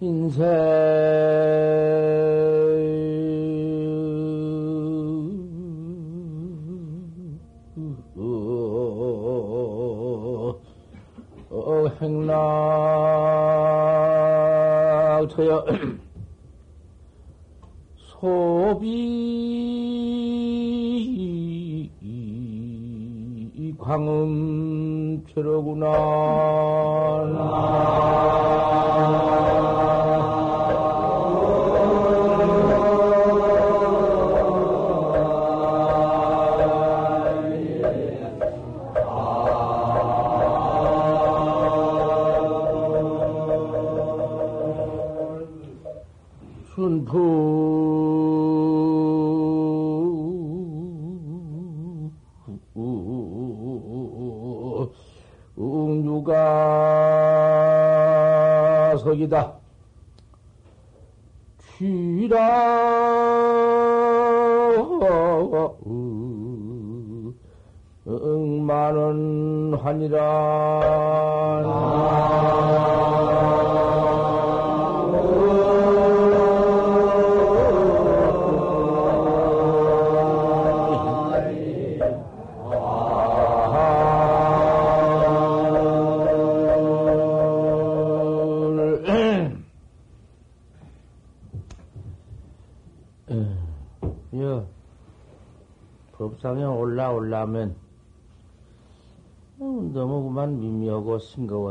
[0.00, 1.41] 인생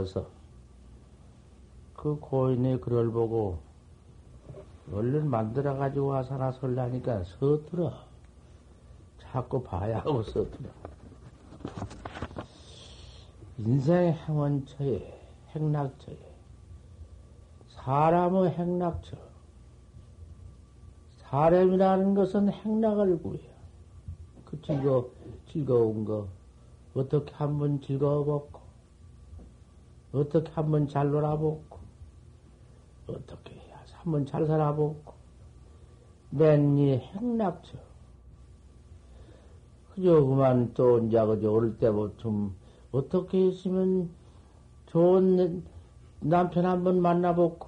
[0.02, 0.28] 싱거워서
[1.94, 3.60] 그 고인의 글을 보고
[4.92, 7.94] 얼른 만들어가지고 와서 하나 설라니까 서툴어.
[9.20, 10.70] 자꾸 봐야 하고 서툴어.
[13.60, 16.18] 인생의 행원처에, 행락처에,
[17.70, 19.18] 사람의 행락처,
[21.18, 23.52] 사람이라는 것은 행락을 구해요.
[24.46, 25.10] 그 즐거,
[25.48, 26.28] 즐거운 거,
[26.96, 28.51] 어떻게 한번 즐거워보고,
[30.14, 31.80] 어떻게 한번 잘 놀아보고,
[33.08, 35.14] 어떻게 해야 한번 잘 살아보고,
[36.32, 37.78] 맨이 행락처.
[39.94, 42.50] 그저 그만 또 이제 그저 어릴 때부터
[42.92, 44.10] 어떻게 했으면
[44.88, 45.64] 좋은
[46.20, 47.68] 남편 한번 만나보고,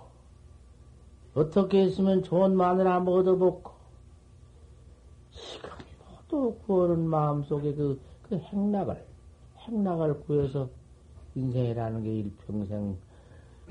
[1.35, 3.71] 어떻게 했으면 좋은 마늘 한번 얻어보고,
[5.31, 5.69] 지금
[6.29, 9.05] 모두 구하는 마음속에 그, 그 행락을,
[9.59, 10.69] 행락을 구해서
[11.35, 12.97] 인생이라는 게 일평생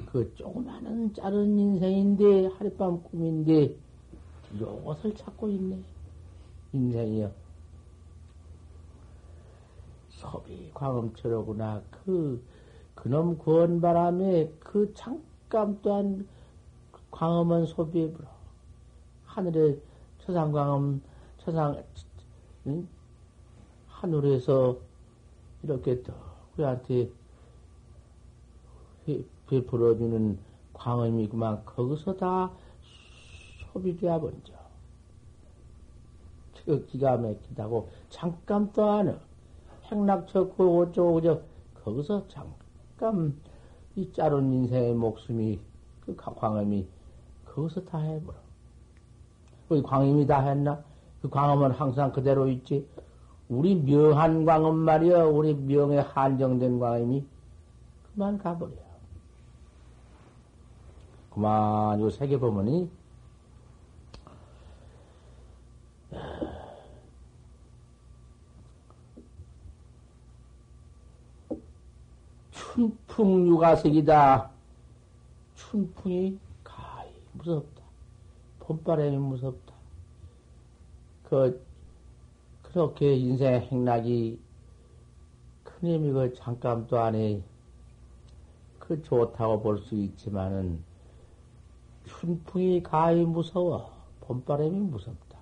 [0.07, 3.77] 그 조그마한 작은 인생인데, 하룻밤 꿈인데,
[4.55, 5.79] 이것을 찾고 있네.
[6.73, 7.31] 인생이요.
[10.09, 11.83] 소비 광음처로구나.
[11.91, 12.43] 그,
[12.95, 16.27] 그놈 구원 바람에 그 잠깐 또한
[17.11, 18.29] 광음은 소비에 불어.
[19.25, 19.79] 하늘에
[20.19, 21.03] 초상광음,
[21.39, 21.83] 초상,
[22.67, 22.87] 응?
[23.89, 24.79] 하늘에서
[25.63, 26.13] 이렇게 또
[26.55, 27.11] 우리한테
[29.49, 30.39] 베풀어주는
[30.73, 32.51] 광음이 그만 거기서 다
[33.73, 34.53] 소비돼야 먼저.
[36.65, 39.19] 그 기가 막히다고 잠깐 또 하는
[39.91, 41.41] 행락쳤고 어쩌고 저
[41.83, 43.37] 거기서 잠깐
[43.97, 45.61] 이 짧은 인생의 목숨이
[46.07, 46.87] 그 광음이
[47.45, 48.39] 거기서 다 해버려.
[49.69, 50.83] 그 광음이 다 했나?
[51.21, 52.87] 그 광음은 항상 그대로 있지.
[53.49, 55.25] 우리 명한 광음 말이야.
[55.25, 57.25] 우리 명에 한정된 광음이
[58.15, 58.82] 그만 가버려.
[61.35, 62.91] 그만 요 세계 보면이
[72.51, 74.51] 춘풍 육아색이다.
[75.57, 77.83] 춘풍이 가히 무섭다.
[78.61, 79.73] 봄바람이 무섭다.
[81.25, 81.65] 그,
[82.63, 84.39] 그렇게 인생의 행락이
[85.65, 87.43] 큰 힘이 그 잠깐도 안에
[88.79, 90.83] 그 좋다고 볼 수 있지만은
[92.07, 93.91] 춘풍이 가히 무서워.
[94.21, 95.39] 봄바람이 무섭다.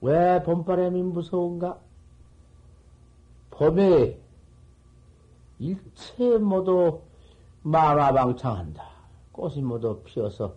[0.00, 1.78] 왜 봄바람이 무서운가?
[3.50, 4.18] 봄에
[5.58, 7.00] 일체 모두
[7.62, 8.82] 만화방창한다.
[9.32, 10.54] 꽃이 모두 피어서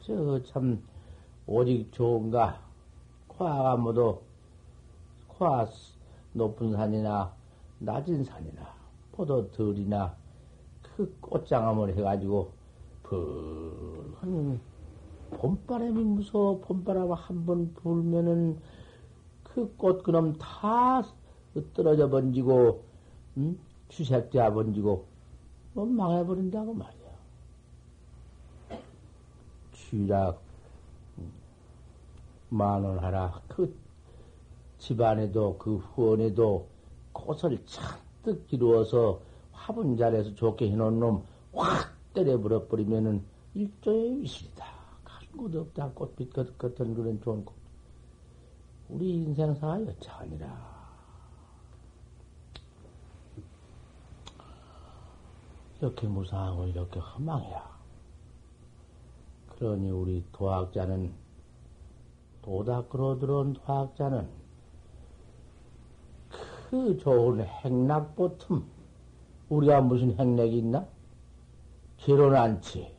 [0.00, 0.82] 저 참
[1.46, 2.60] 오직 좋은가?
[3.28, 4.20] 코아가 모두
[5.28, 5.66] 코아
[6.32, 7.32] 높은 산이나
[7.78, 8.74] 낮은 산이나
[9.12, 10.14] 포도들이나
[10.96, 12.50] 그 꽃장암을 해가지고
[13.02, 14.60] 벌한
[15.30, 18.58] 봄바람이 무서워 봄바람 한 번 불면은
[19.44, 21.02] 그 꽃 그놈 다
[21.74, 22.84] 떨어져 번지고
[23.38, 23.58] 응?
[23.88, 25.04] 취색되어 번지고,
[25.74, 27.06] 뭐 망해버린다고 말이야.
[29.72, 30.40] 취락,
[32.50, 33.42] 만원하라.
[33.48, 33.74] 그
[34.78, 36.66] 집안에도, 그 후원에도
[37.12, 39.20] 꽃을 잔뜩 기루어서
[39.66, 43.24] 화분 자리에서 좋게 해놓은 놈확 때려버려 버리면은
[43.54, 44.64] 일조의 위실이다.
[45.04, 45.90] 가진 곳 없다.
[45.90, 47.52] 꽃빛 같은 그런 좋은 꽃.
[48.88, 50.76] 우리 인생사가 여차하니라.
[55.80, 57.76] 이렇게 무상하고 이렇게 허망이야.
[59.48, 61.12] 그러니 우리 도학자는
[62.42, 64.28] 도닥으로 들어온 도학자는
[66.70, 68.75] 그 좋은 행락 보틈
[69.48, 70.86] 우리가 무슨 행락이 있나?
[71.98, 72.94] 결혼한 채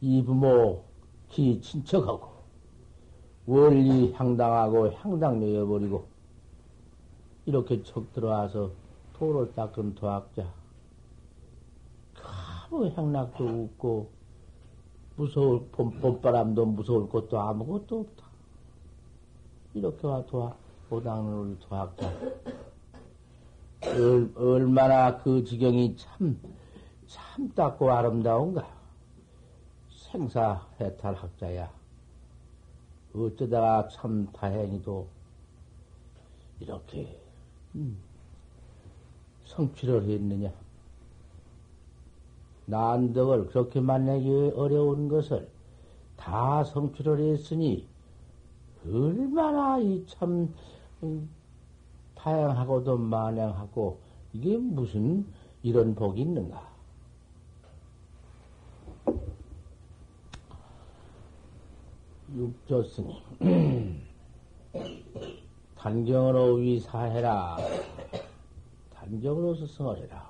[0.00, 0.84] 이부모
[1.28, 2.28] 기 친척하고
[3.46, 6.06] 원리 향당하고 향당 내어버리고
[7.46, 8.70] 이렇게 척 들어와서
[9.14, 10.52] 도를 닦은 도학자
[12.70, 14.10] 아무 향락도 없고
[15.16, 18.24] 무서울 봄, 봄바람도 무서울 것도 아무것도 없다.
[19.74, 20.56] 이렇게 와 도학
[20.88, 22.12] 도당을 도학자
[23.96, 26.58] 얼, 얼마나 그 지경이 참
[27.08, 28.66] 참 닦고 아름다운가.
[29.88, 31.72] 생사 해탈 학자야.
[33.14, 35.08] 어쩌다가 참 다행히도
[36.60, 37.20] 이렇게
[37.74, 37.96] 음,
[39.44, 40.52] 성취를 했느냐.
[42.66, 45.48] 난덕을 그렇게 만나기 어려운 것을
[46.16, 47.86] 다 성취를 했으니
[48.84, 50.52] 얼마나 이참
[51.02, 51.30] 음,
[52.18, 54.00] 다양하고도 만양하고
[54.32, 55.24] 이게 무슨
[55.62, 56.68] 이런 복이 있는가?
[62.34, 63.16] 육조 스님
[65.76, 67.56] 단경으로 위사해라
[68.94, 70.28] 단경으로 스승하해라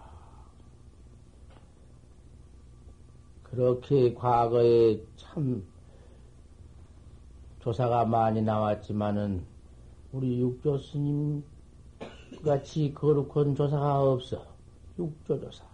[3.43, 5.64] 그렇게 과거에 참
[7.61, 9.44] 조사가 많이 나왔지만은
[10.12, 11.43] 우리 육조 스님
[12.42, 14.58] 같이 거룩한 조사가 없어.
[14.98, 15.64] 육조 조사.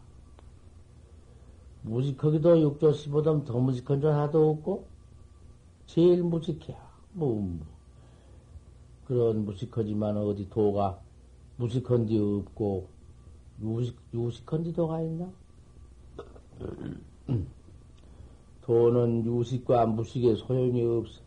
[1.82, 4.92] 무식하기도 육조 스보다 더 무식한 조사도 없고,
[5.86, 6.78] 제일 무식해야.
[7.12, 7.80] 뭐, 뭐.
[9.04, 11.04] 그런 무식하지만 어디 도가
[11.56, 12.94] 무식한 데 없고,
[13.60, 15.34] 유식, 유식한 데 도가 있나?
[18.62, 21.22] 도는 유식과 무식의 소용이 없어.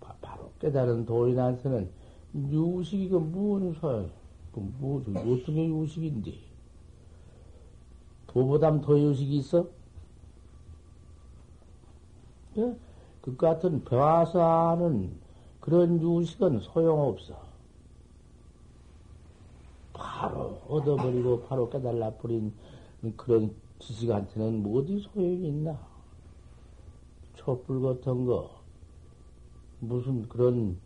[0.00, 1.92] 바 로 깨달은 도인한테는
[2.34, 4.10] 유식이가 무슨?
[4.52, 6.32] 그 뭐, 어떤 게 유식인데?
[8.26, 9.68] 도보담 더 유식이 있어?
[12.58, 12.76] 예?
[13.22, 13.84] 그 같은
[14.70, 15.12] 하는
[15.60, 17.42] 그런 유식은 소용없어.
[19.92, 22.52] 바로 얻어버리고 바로 깨달라 버린
[23.16, 25.78] 그런 지식한테는 뭐 어디 소용이 있나?
[27.36, 28.50] 촛불 같은 거,
[29.80, 30.76] 무슨 그런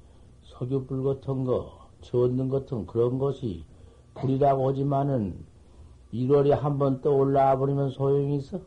[0.48, 3.64] 석유불 같은 거, 전등 같은 그런 것이
[4.14, 5.44] 불이라고 하지만은
[6.12, 8.60] 1월에 한번 떠올라 버리면 소용이 있어?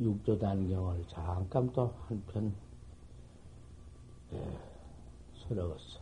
[0.00, 2.52] 육조 단경을 잠깐 또 한편
[4.32, 4.58] 예,
[5.34, 6.00] 서러웠어.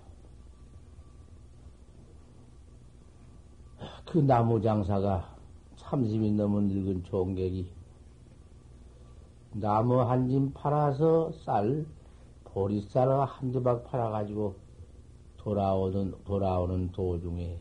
[4.07, 5.37] 그 나무 장사가
[5.77, 7.82] 30이 넘은 늙은 총객이
[9.53, 11.85] 나무 한 짐 팔아서 쌀,
[12.45, 14.55] 보리쌀을 한 조각 팔아가지고
[15.37, 17.59] 돌아오는, 돌아오는 도중에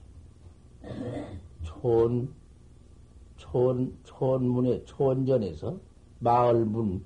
[1.63, 2.33] 촌,
[3.37, 5.79] 촌, 촌문에, 촌전에서,
[6.19, 7.03] 마을 문,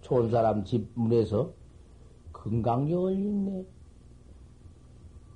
[0.00, 1.52] 촌 사람 집 문에서
[2.32, 3.66] 금강경을 읽네.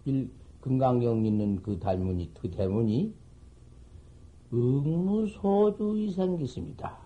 [0.07, 3.15] 일, 금강경 있는 그 달문이, 그 대문이
[4.53, 7.04] 응무소주의 생기십니다.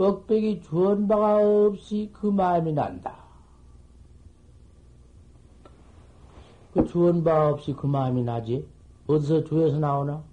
[0.00, 3.18] 뻑백이 주언 바가 없이 그 마음이 난다.
[6.72, 8.66] 그 주언 바 없이 그 마음이 나지?
[9.06, 10.24] 어디서 주에서 나오나?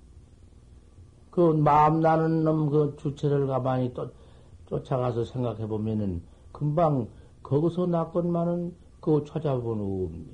[1.32, 4.10] 그 마음 나는 놈 그 주체를 가만히 또
[4.68, 7.10] 쫓아가서 생각해 보면은 금방
[7.44, 10.26] 거기서 났건만은 그거 찾아보면 없네.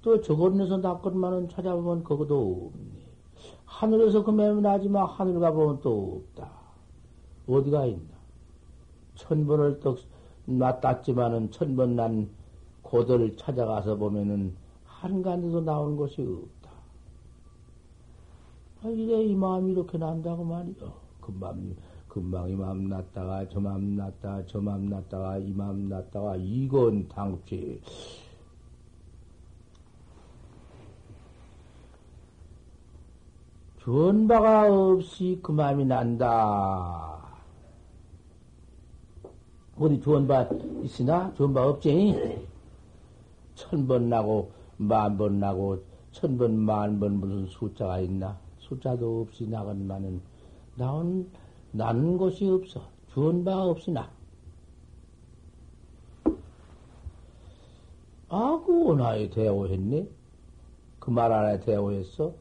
[0.00, 3.00] 또 저건에서 났건만은 찾아보면 그것도 없네.
[3.66, 6.50] 하늘에서 그 매면 나지만 하늘 가보면 또 없다.
[7.46, 8.19] 어디가 있나?
[9.20, 9.98] 천 번을 떡
[10.46, 12.28] 놨았지만은 천 번 난
[12.82, 16.70] 고도를 찾아가서 보면은 한간에도 나온 것이 없다.
[18.82, 20.92] 아, 이래 이 마음이 이렇게 난다고 말이요.
[21.20, 21.76] 금방
[22.08, 27.78] 금방 이맘 났다가 저맘 났다가 저맘 났다가 이맘 났다가 이건 당최
[33.82, 37.19] 전바가 없이 그 마음이 난다.
[39.80, 40.48] 어디 좋은 바
[40.84, 41.32] 있으나?
[41.34, 42.46] 좋은 바 없지?
[43.54, 48.40] 천 번 나고, 만 번 나고, 천 번, 만 번 무슨 숫자가 있나?
[48.58, 50.20] 숫자도 없이 나간 나는,
[50.76, 51.30] 나온,
[51.72, 52.90] 나는 곳이 없어.
[53.08, 54.10] 좋은 바가 없으나.
[58.28, 60.08] 아, 그 원하에 대오했네?
[61.00, 62.34] 그 말 안에 대오했어?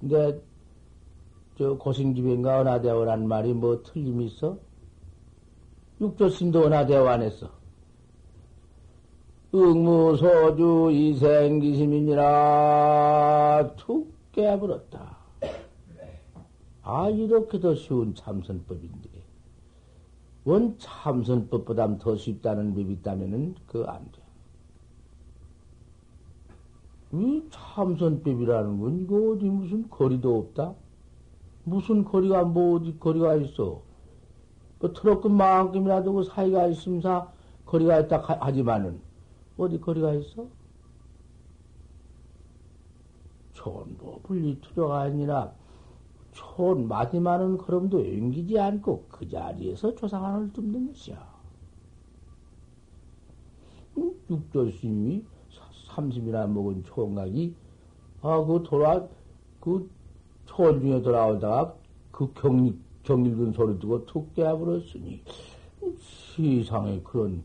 [0.00, 0.42] 근데,
[1.58, 4.58] 저, 고생집인가 은하대오란 말이 뭐 틀림이 있어?
[6.00, 7.50] 육조심도 은하대오 안 했어.
[9.54, 12.16] 응무소주 이생기심이니라
[13.76, 15.16] 툭 깨버렸다.
[16.82, 19.08] 아, 이렇게 더 쉬운 참선법인데.
[20.44, 24.22] 원 참선법보다 더 쉽다는 법이 있다면은 그거 안 돼.
[27.12, 30.74] 이 참선법이라는 건 이거 어디 무슨 거리도 없다?
[31.64, 33.87] 무슨 거리가 뭐 어디 거리가 있어?
[34.80, 37.32] 뭐 트럭금 만큼이라도 그 사이가 있으면서
[37.66, 39.00] 거리가 있다 하지만은
[39.56, 40.46] 어디 거리가 있어?
[43.52, 45.52] 촌도 분리 투려가 아니라
[46.32, 51.38] 촌 마지막은 걸음도 옮기지 않고 그 자리에서 조상안을 뚫는 것이야.
[54.30, 55.24] 육조심이
[55.88, 57.54] 30이나 먹은 총각이,
[58.22, 59.04] 아, 그 돌아,
[59.58, 59.90] 그
[60.46, 61.74] 초원 중에 돌아오다가
[62.12, 62.78] 그 경리,
[63.08, 65.22] 경일근 소리 듣고 툭 깨버렸으니,
[66.36, 67.42] 세상에 그런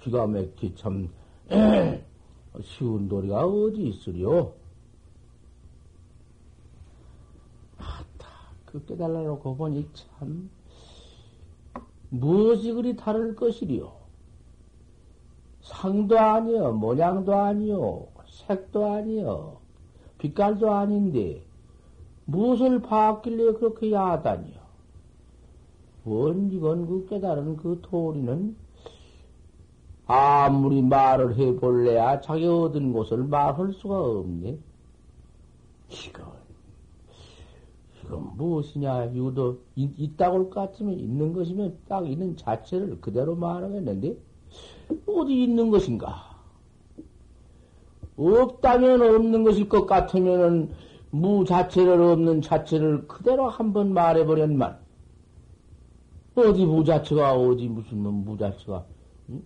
[0.00, 1.10] 기가 막히 참,
[2.62, 4.54] 쉬운 도리가 어디 있으려?
[7.76, 8.26] 아따,
[8.64, 10.48] 그 깨달아 놓고 보니 참,
[12.08, 13.92] 무엇이 그리 다를 것이리요?
[15.60, 18.06] 상도 아니요, 모양도 아니요,
[18.46, 19.58] 색도 아니요,
[20.16, 21.44] 빛깔도 아닌데,
[22.24, 24.61] 무엇을 봤길래 그렇게 야하다니요?
[26.04, 28.56] 원, 이건 그 깨달은 그 도리는
[30.06, 34.58] 아무리 말을 해볼래야 자기 얻은 것을 말할 수가 없네.
[35.88, 36.26] 이건,
[38.04, 44.16] 이건 무엇이냐, 유도, 있다고 할 것 같으면 있는 것이면 딱 있는 자체를 그대로 말하겠는데,
[45.06, 46.32] 어디 있는 것인가?
[48.16, 50.70] 없다면 없는 것일 것 같으면은
[51.10, 54.81] 무 자체를 없는 자체를 그대로 한번 말해버렸만
[56.34, 58.86] 어디 무 자체가 어디 무슨 무 자체가
[59.30, 59.42] 응?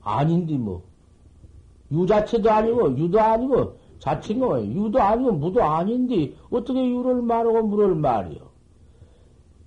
[0.00, 0.90] 아닌데 뭐
[1.90, 8.50] 유자체도 아니고 유도 아니고 자체가 유도 아니고 무도 아닌데 어떻게 유를 말하고 무를 말이요?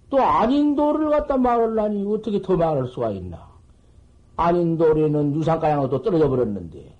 [0.09, 3.53] 또 아닌 도를 갖다 말하려니 어떻게 더 말할 수가 있나?
[4.35, 6.97] 아닌 도리는 유상가양으로 또 떨어져 버렸는데,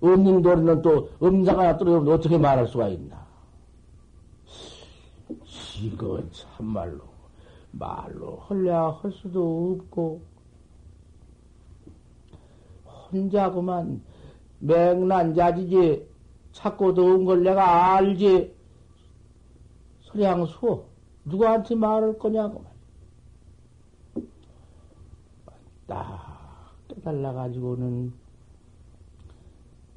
[0.00, 3.19] 없는 도리는 또 음상가양 떨어져 어떻게 말할 수가 있나?
[5.82, 7.00] 이거 참말로,
[7.70, 10.22] 말로 헐래야 할 수도 없고,
[13.10, 14.02] 혼자구만
[14.60, 16.06] 맹난자지지
[16.52, 18.54] 찾고 도운 걸 내가 알지.
[20.02, 20.84] 소량수,
[21.24, 22.64] 누구한테 말할 거냐고.
[25.86, 28.12] 딱 깨달아가지고는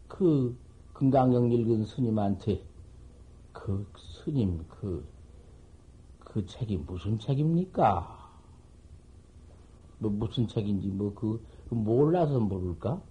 [0.08, 0.56] 그
[0.94, 2.64] 금강경 읽은 스님한테
[3.52, 5.04] 그 스님 그,
[6.34, 8.20] 그 책이 무슨 책입니까?
[10.00, 13.02] 뭐 무슨 책인지 뭐 그 몰라서 모를까?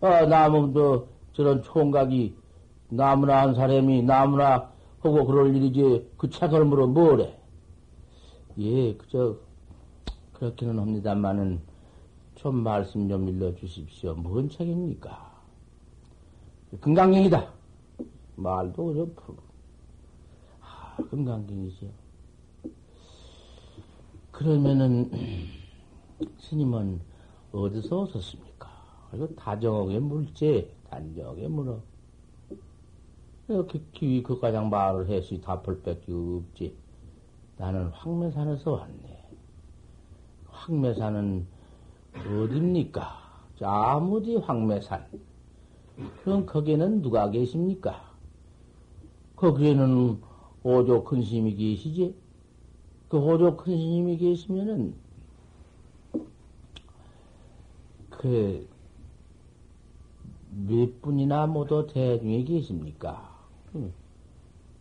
[0.00, 2.36] 아, 나무도 저런 총각이
[2.88, 7.38] 나무나 한 사람이 나무나 하고 그럴 일이지 그 책을 물어 뭐래?
[8.58, 9.36] 예, 그저,
[10.32, 11.60] 그렇기는 합니다만은,
[12.34, 14.14] 좀 말씀 좀 일러 주십시오.
[14.14, 15.30] 뭔 책입니까?
[16.80, 17.52] 금강경이다.
[18.36, 19.49] 말도 아,
[21.10, 21.86] 금강경이죠.
[24.30, 25.10] 그러면은,
[26.38, 27.00] 스님은
[27.52, 28.68] 어디서 오셨습니까?
[29.14, 31.82] 이거 다정하게 물지, 단정하게 물어.
[33.48, 36.76] 이렇게 기위 그가장 말을 해서 답을 뺏기 없지.
[37.56, 39.28] 나는 황매산에서 왔네.
[40.48, 41.46] 황매산은
[42.14, 43.20] 어딥니까?
[43.62, 45.04] 아무디 황매산.
[46.22, 48.10] 그럼 거기에는 누가 계십니까?
[49.36, 50.20] 거기에는
[50.62, 52.14] 오조 큰 스님이 계시지?
[53.08, 54.94] 그 오조 큰 스님이 계시면은,
[58.10, 58.68] 그,
[60.50, 63.38] 몇 분이나 모두 대중에 계십니까?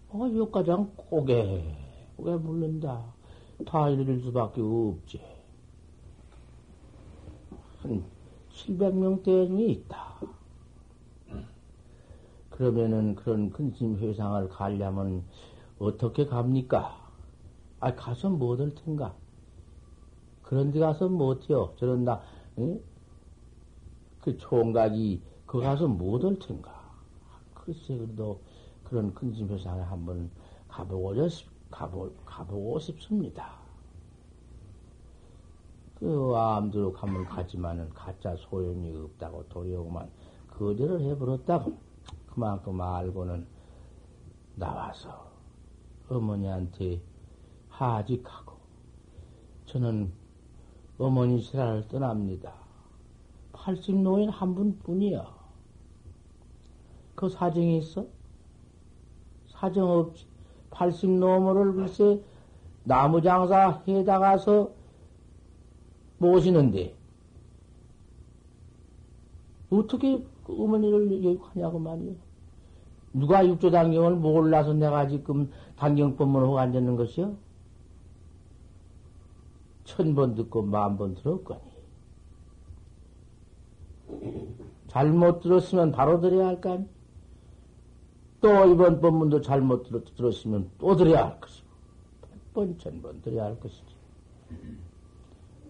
[0.10, 1.64] 어, 여과장 고개,
[2.18, 3.06] 고개 물른다.
[3.66, 5.22] 다 이럴 수밖에 없지.
[7.82, 8.04] 한
[8.52, 10.20] 700명 대 중에 있다.
[12.50, 15.24] 그러면은 그런 근심 회상을 가려면
[15.80, 16.96] 어떻게 갑니까?
[17.80, 19.16] 아, 가서 못할 텐가?
[20.42, 21.74] 그런 데 가서 못해요.
[21.78, 22.22] 저런 나,
[22.58, 22.82] 응?
[24.22, 26.92] 그 총각이 그 가서 못할 텐가?
[27.54, 28.42] 글쎄, 그래도
[28.84, 30.30] 그런 근심 회상을 한번
[30.68, 31.16] 가보고,
[31.72, 33.60] 가보, 가보고 싶습니다.
[36.00, 40.10] 그 암대로 가면 가지만은 가짜 소용이 없다고 도리오만
[40.50, 41.78] 거절을 해버렸다고
[42.28, 43.46] 그만큼 알고는
[44.56, 45.29] 나와서
[46.10, 47.02] 어머니한테
[47.70, 48.54] 하직하고
[49.66, 50.12] 저는
[50.98, 52.54] 어머니 세라를 떠납니다.
[53.54, 55.26] 80 노인 한 분뿐이야.
[57.16, 58.06] 그 사정이 있어?
[59.48, 60.26] 사정 없지.
[60.72, 62.22] 80 노모를 글쎄
[62.84, 64.72] 나무 장사 해다가서
[66.18, 66.96] 모시는데
[69.70, 72.14] 어떻게 그 어머니를 여기하냐고 말이요.
[73.14, 77.36] 누가 육조 단경을 몰라서 내가 지금 단경법문을 하고 앉았는 것이요?
[79.86, 81.62] 천 번 듣고 만 번 들었거니.
[84.88, 86.86] 잘못 들었으면 바로 들어야 할거 아니?
[88.42, 91.68] 또 이번 법문도 잘못 들었, 들었으면 또 들어야 할 것이고,
[92.22, 93.84] 백 번, 천번 들어야 할 것이지.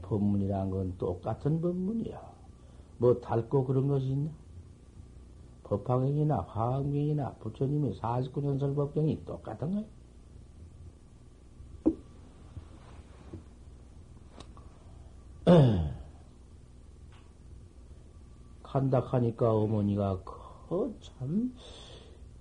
[0.03, 2.19] 법문이란 건 똑같은 법문이야.
[2.97, 4.31] 뭐 닳고 그런 것이 있나?
[5.63, 9.83] 법화경이나 화학경이나 부처님의 49년설 법경이 똑같은 거야.
[18.61, 20.21] 간다 하니까 어머니가
[20.69, 21.55] 그참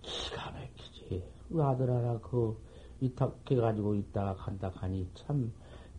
[0.02, 1.24] 기가 막히지.
[1.48, 2.54] 그 아들 하나 그
[3.00, 5.50] 위탁해가지고 있다가 간다 하니 참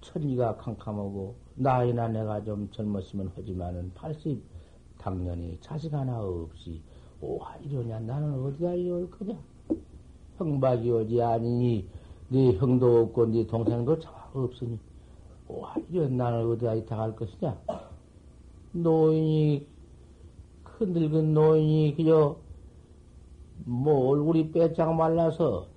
[0.01, 4.43] 천리가 캄캄하고 나이나 내가 좀 젊었으면 하지만은 80
[5.00, 6.81] 당연히 자식 하나 없이
[7.22, 8.00] 오하 이러냐.
[8.00, 9.35] 나는 어디가 이럴 거냐
[10.37, 11.89] 형박이 어디 아니니?
[12.29, 13.98] 네 형도 없고 네 동생도
[14.33, 14.77] 없으니
[15.90, 17.57] 이런 나는 어디가 이탁할 것이냐
[18.72, 19.68] 노인이
[20.64, 22.38] 큰 늙은 노인이 그저
[23.66, 25.68] 뭐 얼굴이 빼짝 말라서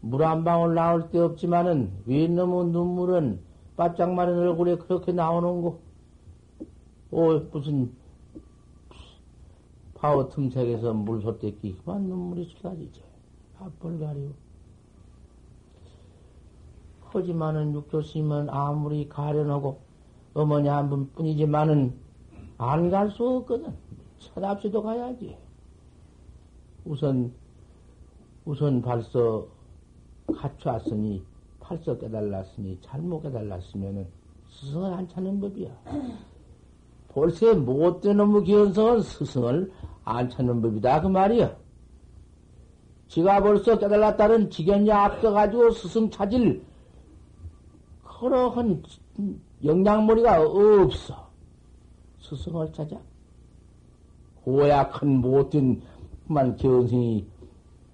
[0.00, 3.40] 물 한 방울 나올 데 없지만은 웬놈의 눈물은
[3.76, 5.78] 바짝 마른 얼굴에 그렇게 나오는 거.
[7.10, 7.92] 오, 무슨,
[9.94, 11.78] 파워 틈색에서 물 솟댔기.
[11.84, 13.02] 그만 눈물이 쏟아지죠.
[13.58, 14.45] 앞을 가리고.
[17.16, 19.80] 하지만은 육조스님은 아무리 가련하고
[20.34, 21.94] 어머니 한 분 뿐이지만은
[22.58, 23.72] 안 갈 수 없거든.
[24.18, 25.36] 철없이도 가야지.
[26.84, 27.32] 우선,
[28.44, 29.46] 우선 벌써
[30.34, 31.22] 갖춰왔으니
[31.60, 34.06] 팔서 깨달았으니 잘못 깨달았으면은
[34.48, 35.70] 스승을 안 찾는 법이야.
[37.08, 39.72] 벌써 못된 놈의 기원성은 스승을
[40.04, 41.00] 안 찾는 법이다.
[41.02, 41.56] 그 말이야.
[43.08, 46.62] 지가 벌써 깨달았다는 지견이 앞서가지고 스승 찾을
[48.18, 48.82] 그러한
[49.64, 51.26] 영양머리가 없어.
[52.20, 52.96] 스승을 찾아.
[54.42, 55.82] 고약한 못된
[56.26, 57.26] 그만 견성이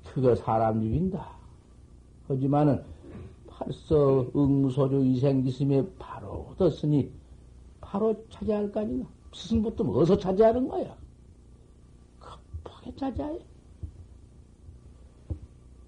[0.06, 1.26] 그거 사람 죽인다.
[2.28, 2.82] 하지만은
[3.46, 7.10] 벌써 응무소주 이생기심에 바로 얻었으니
[7.80, 9.08] 바로 찾아야 할 거 아닌가?
[9.34, 10.94] 스승부터 어서 찾아야 하는 거야?
[12.20, 13.38] 급하게 찾아야 해.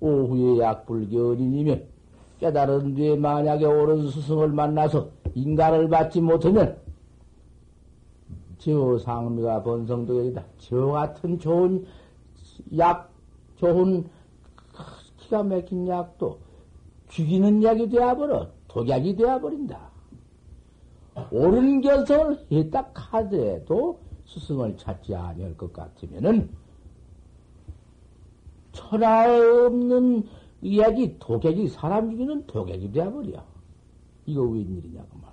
[0.01, 1.94] 오후에 약불견인이면
[2.41, 6.77] 깨달은 뒤에 만약에 옳은 스승을 만나서 인간을 받지 못하면
[8.59, 10.45] 저 상미가 번성도이다.
[10.59, 11.85] 저 같은 좋은
[12.77, 13.11] 약,
[13.57, 14.09] 좋은
[15.19, 16.39] 기가 막힌 약도
[17.09, 18.49] 죽이는 약이 되어버려.
[18.69, 19.79] 독약이 되어버린다.
[21.31, 26.49] 옳은 결성을 했다 하더라도 스승을 찾지 아니할 것 같으면은
[28.73, 30.27] 천하에 없는
[30.65, 33.45] 이야기 독약이 사람 죽이는 독약이 되어버려.
[34.25, 35.31] 이거 웬일이냐고 말.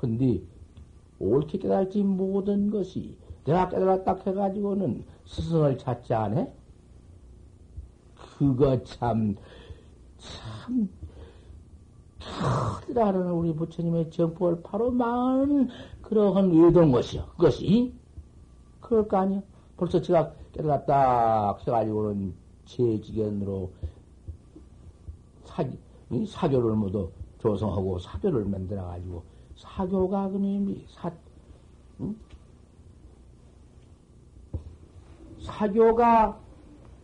[0.00, 0.46] 헌디
[1.18, 6.46] 옳게 깨달지 모든 것이 내가 깨달았다 해가지고는 스승을 찾지 않아?
[8.14, 9.34] 그거 참,
[10.18, 10.88] 참,
[12.86, 15.68] 크라는 우리 부처님의 정법을 바로 망하는
[16.00, 17.26] 그러한 의도인 것이요.
[17.30, 17.92] 그것이.
[18.80, 19.42] 그럴 거 아니야.
[19.76, 22.43] 벌써 제가 깨달았다 해가지고는
[22.74, 23.70] 제 지견으로
[25.44, 25.64] 사,
[26.26, 27.08] 사교를 모두
[27.38, 29.22] 조성하고 사교를 만들어가지고
[29.56, 31.12] 사교가 그님이 사,
[32.00, 32.16] 응?
[35.40, 36.40] 사교가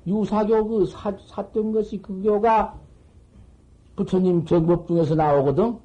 [0.09, 2.77] 유사교 그 사, 샀던 것이 그 교가
[3.95, 5.79] 부처님 정법 중에서 나오거든.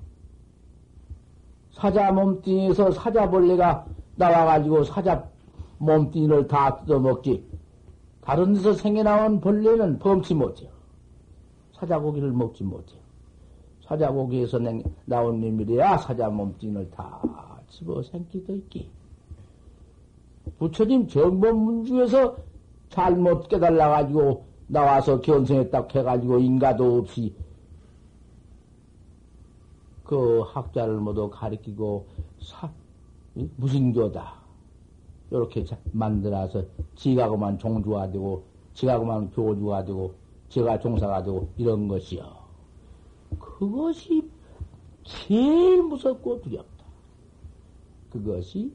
[1.72, 5.30] 사자 몸뚱이에서 사자벌레가 나와가지고 사자
[5.78, 7.55] 몸뚱이를 다 뜯어먹지.
[8.26, 10.72] 다른 데서 생겨 나온 벌레는 범치 못해요.
[11.74, 13.00] 사자고기를 먹지 못해요.
[13.88, 14.60] 사자고기에서
[15.06, 17.22] 나온 놈이래야 사자 몸뚱이를 다
[17.70, 18.90] 집어 생기도 있기.
[20.58, 22.36] 부처님 정법문주에서
[22.90, 25.22] 잘못 깨달아가지고 나와서
[25.70, 27.36] 딱 해가지고 인가도 없이
[30.04, 32.08] 그 학자를 모두 가리키고
[32.40, 32.72] 사,
[33.58, 34.45] 무신교다.
[35.32, 36.64] 이렇게 만들어서
[36.96, 40.14] 지가고만 종주가 되고, 지가고만 교주가 되고,
[40.50, 42.24] 제가 종사가 되고, 이런 것이요.
[43.40, 44.30] 그것이
[45.04, 46.86] 제일 무섭고 두렵다.
[48.12, 48.72] 그것이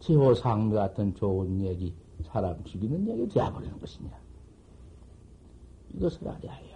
[0.00, 4.10] 제호상미 같은 좋은 얘기, 사람 죽이는 얘기 되어버리는 것이냐.
[5.94, 6.70] 이것을 알아야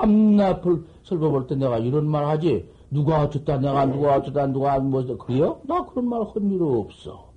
[0.00, 0.62] 밤낮
[1.02, 2.68] 설법볼 때 내가 이런 말 하지.
[2.90, 5.60] 누가 어쩌다 내가 누가 어쩌다 누가 뭐 그래요?
[5.64, 7.30] 나 그런 말 한 일이 없어.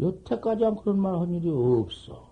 [0.00, 2.26] 여태까지 한 그런 말 한 일이 없어.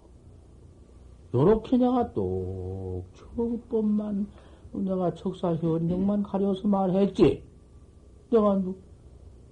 [1.34, 3.04] 요렇게 내가 또
[3.36, 4.26] 정법만
[4.72, 7.42] 내가 척사 현정만 가려서 말했지.
[8.30, 8.62] 내가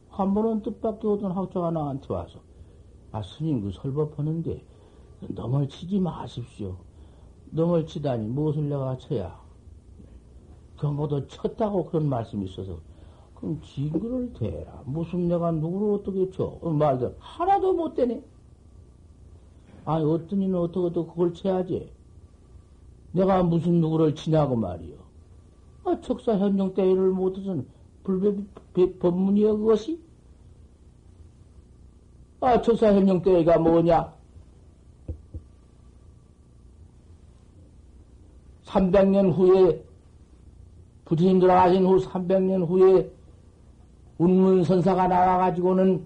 [0.08, 2.40] 한 번은 뜻밖의 오던 학자가 나한테 와서
[3.12, 4.64] 아 스님 그 설법하는데
[5.28, 6.76] 넘을 치지 마십시오.
[7.50, 9.38] 넘을 치다니 무엇을 내가 쳐야
[10.78, 12.78] 경보도 쳤다고 그런 말씀이 있어서
[13.42, 14.82] 그럼 징그를 대라.
[14.86, 16.56] 무슨 내가 누구를 어떻게 쳐?
[16.60, 18.22] 어, 말들 하나도 못 되네.
[19.84, 21.90] 아니 어떤 이는 어떻게 또 그걸 쳐야지.
[23.10, 24.94] 내가 무슨 누구를 치냐고 말이요.
[25.84, 27.66] 아, 척사 현정 때를 못해서는
[28.04, 28.36] 불법
[29.00, 30.00] 법문이여 그것이?
[32.40, 34.14] 아, 척사 현정 때가 뭐냐?
[38.66, 39.84] 300년 후에
[41.06, 43.10] 부처님 돌아가신 후 300년 후에
[44.22, 46.04] 운문선사가 나와가지고는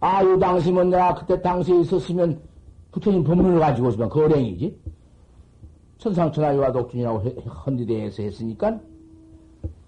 [0.00, 2.40] 아유 당시면 내가 그때 당시에 있었으면
[2.92, 4.78] 부처님 법문을 가지고 있으면 거랭이지.
[5.98, 8.78] 천상천하유와 독준이라고 헌디대에서 했으니까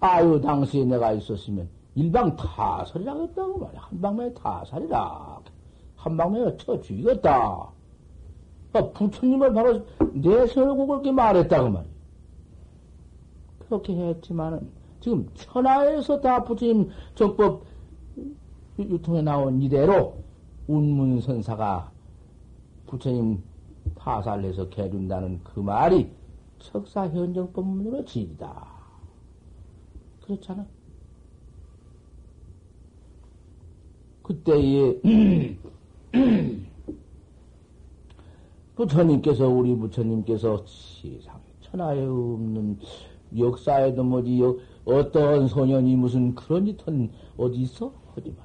[0.01, 3.81] 아유 당시에 내가 있었으면 일방 타살이라고 했다고 말이야.
[3.81, 5.39] 한방에 타살이라.
[5.95, 7.69] 한방에 쳐 죽이겠다.
[8.71, 11.91] 그러니까 부처님을 바로 내세우고 그렇게 말했다고 말이야.
[13.59, 17.65] 그렇게 했지만은 지금 천하에서 다 부처님 정법
[18.79, 20.15] 유통에 나온 이대로
[20.67, 21.91] 운문선사가
[22.87, 23.41] 부처님
[23.95, 26.09] 파살해서 개준다는 그 말이
[26.59, 28.67] 척사 현정법문으로 지리다.
[30.23, 30.65] 그렇잖아.
[34.21, 35.01] 그때에
[38.75, 42.79] 부처님께서 우리 부처님께서 세상에 천하에 없는
[43.37, 47.93] 역사에도 뭐지, 역, 어떤 소년이 무슨 그런 짓은 어디 있어?
[48.15, 48.43] 하지 마.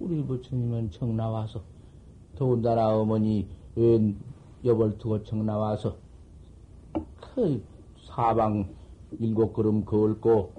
[0.00, 1.62] 우리 부처님은 청 나와서,
[2.36, 4.16] 더군다나 어머니 웬
[4.64, 5.96] 여벌 두고 청 나와서,
[7.20, 7.62] 그
[8.04, 8.68] 사방
[9.18, 10.52] 일곱 걸음 걸고,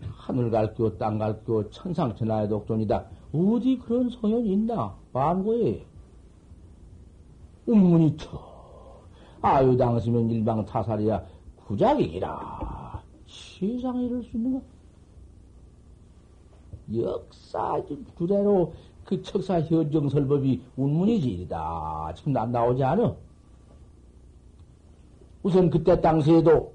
[0.00, 3.06] 하늘 갈교, 땅 갈교, 천상천하의 독존이다.
[3.32, 4.94] 어디 그런 소년이 있나?
[5.12, 5.84] 만고에.
[7.66, 8.52] 운문이 쳐.
[9.40, 11.24] 아유, 당시면 일방 타살이야.
[11.66, 12.81] 부작이라
[13.62, 14.60] 세상에 이럴 수 있는가?
[16.96, 17.80] 역사
[18.16, 22.12] 그대로 그 척사 현정설법이 운문이지이다.
[22.16, 23.14] 지금 안 나오지 않아?
[25.44, 26.74] 우선 그때 당시에도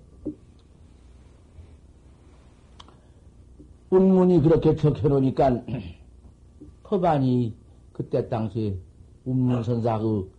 [3.90, 5.64] 운문이 그렇게 적혀놓으니까
[6.84, 7.54] 법안이
[7.92, 8.78] 그때 당시에
[9.26, 10.32] 운문선사 그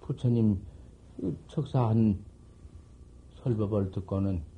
[0.00, 0.58] 부처님
[1.20, 2.18] 그 척사한
[3.42, 4.51] 설법을 듣고는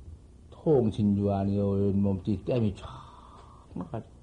[0.65, 2.87] 통신주 아니요 몸띠 땜이 쫙
[3.75, 4.15] 나가지고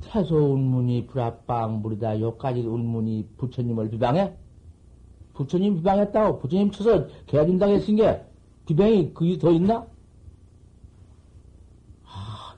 [0.00, 4.34] 태소 운문이 불합방 물이다 요까지 운문이 부처님을 비방해?
[5.34, 8.24] 부처님 비방했다고 부처님 쳐서 개진당 했은 게
[8.64, 9.86] 비방이 그게 더 있나?
[12.06, 12.54] 아,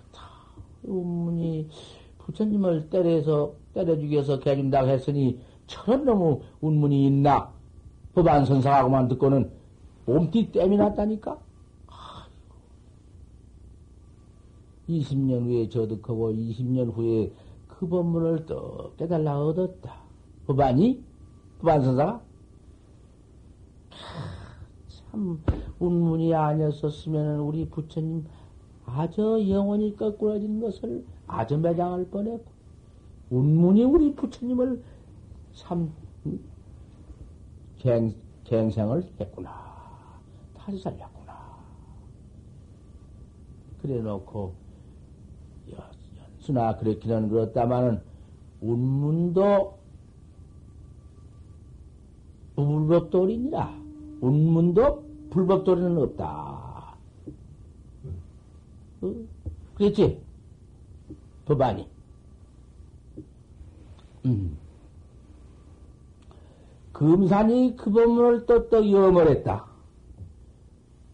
[0.85, 1.69] 운문이
[2.19, 7.53] 부처님을 때려서 때려주기 위해서 개진당 했으니 저런 너무 운문이 있나?
[8.15, 9.62] 법안 선상하고만 듣고는
[10.05, 11.39] 몸띠 땜이 났다니까?
[14.89, 17.33] 20년 후에 저득하고 20년 후에
[17.69, 19.95] 그 법문을 또 깨달라 얻었다.
[20.47, 21.03] 법안이?
[21.61, 22.23] 법안 선사가?
[24.89, 25.43] 참,
[25.79, 28.27] 운문이 아니었었으면 우리 부처님
[28.85, 32.51] 아주 영원히 거꾸러진 것을 아주 매장할 뻔했고,
[33.31, 34.83] 운문이 우리 부처님을
[35.53, 35.93] 참,
[37.79, 39.72] 갱, 갱생을 했구나.
[40.65, 41.59] 다시 살렸구나.
[43.81, 44.55] 그래 놓고,
[45.73, 48.01] 연수나 그렇기는 그렇다마는,
[48.61, 49.79] 운문도
[52.55, 53.83] 불법돌이니라.
[54.21, 56.95] 운문도 불법돌이는 없다.
[59.01, 59.15] 어?
[59.75, 60.23] 그랬지?
[61.45, 61.89] 법안이.
[64.27, 64.57] 음.
[66.93, 69.72] 금산이 그 법문을 또또 염을 했다.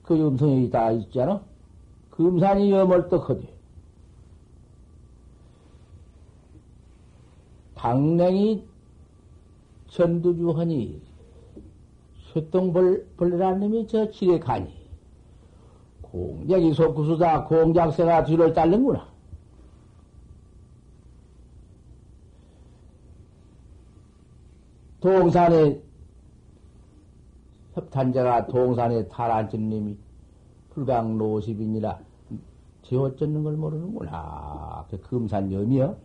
[0.08, 1.42] 그 음성이 다 있잖아?
[2.12, 3.46] 금산이 염을 떡하지.
[7.74, 8.66] 당냉이
[9.88, 11.02] 전두주하니
[12.32, 14.72] 쇠똥벌레라는 놈이 저 길에 가니
[16.00, 19.06] 공작이 속구수다 공작새가 뒤를 따르는구나.
[25.00, 25.82] 동산에
[27.78, 29.96] 협탄자가 동산에 탈환진 님이
[30.70, 31.98] 불강 노십이니라
[32.82, 34.84] 지어졌는 걸 모르는구나.
[34.90, 35.96] 그 금산염이요.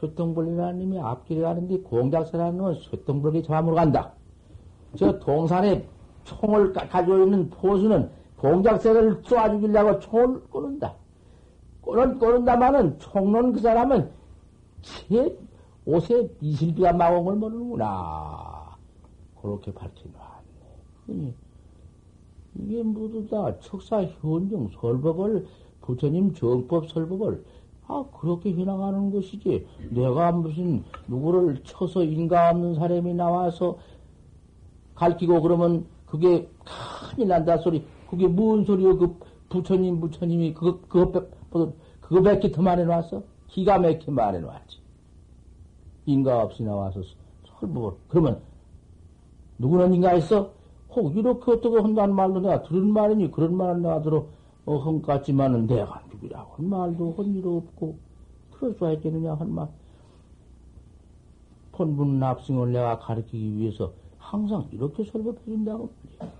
[0.00, 4.12] 쇠똥벌레라는 님이 앞길에 가는데 공작새라는 놈은 쇠똥벌레 잡으러 간다.
[4.96, 5.86] 저 동산에
[6.24, 10.94] 총을 가지고 있는 포수는 공작새를 쏘아 죽이려고 총을 꼬는다.
[11.80, 14.10] 꼬는, 꼬는다마는 총론 그 사람은
[14.82, 15.34] 제
[15.86, 18.76] 옷에 이슬비가 막은 걸 모르는구나.
[19.40, 21.32] 그렇게 밝혀놓았네.
[22.56, 25.46] 이게 모두 다 척사 현정 설법을,
[25.82, 27.44] 부처님 정법 설법을,
[27.86, 29.66] 아, 그렇게 해나가는 것이지.
[29.90, 33.78] 내가 무슨, 누구를 쳐서 인가 없는 사람이 나와서
[34.96, 36.48] 가르치고 그러면 그게
[37.14, 37.84] 큰일 난다 소리.
[38.10, 38.98] 그게 무슨 소리요?
[38.98, 39.16] 그
[39.48, 41.26] 부처님, 부처님이 그거, 그거,
[42.00, 43.22] 그거 몇개더 말해놨어?
[43.48, 44.85] 기가 막히게 말해놨지.
[46.06, 47.02] 인가 없이 나와서
[47.60, 47.98] 설법을.
[48.08, 48.40] 그러면,
[49.58, 50.52] 누구는 인가했어?
[50.90, 54.26] 혹, 이렇게 어떻게 한다는 말도 내가 들은 말이니, 그런 말은 내가 들어,
[54.64, 57.98] 어, 헝 같지만은 내가 누구라고 한 말도 헌일 없고,
[58.52, 59.68] 들어줘야 했겠느냐, 한 말.
[61.72, 65.90] 본분 납승을 내가 가르치기 위해서 항상 이렇게 설법해 준다고
[66.20, 66.34] 말이야.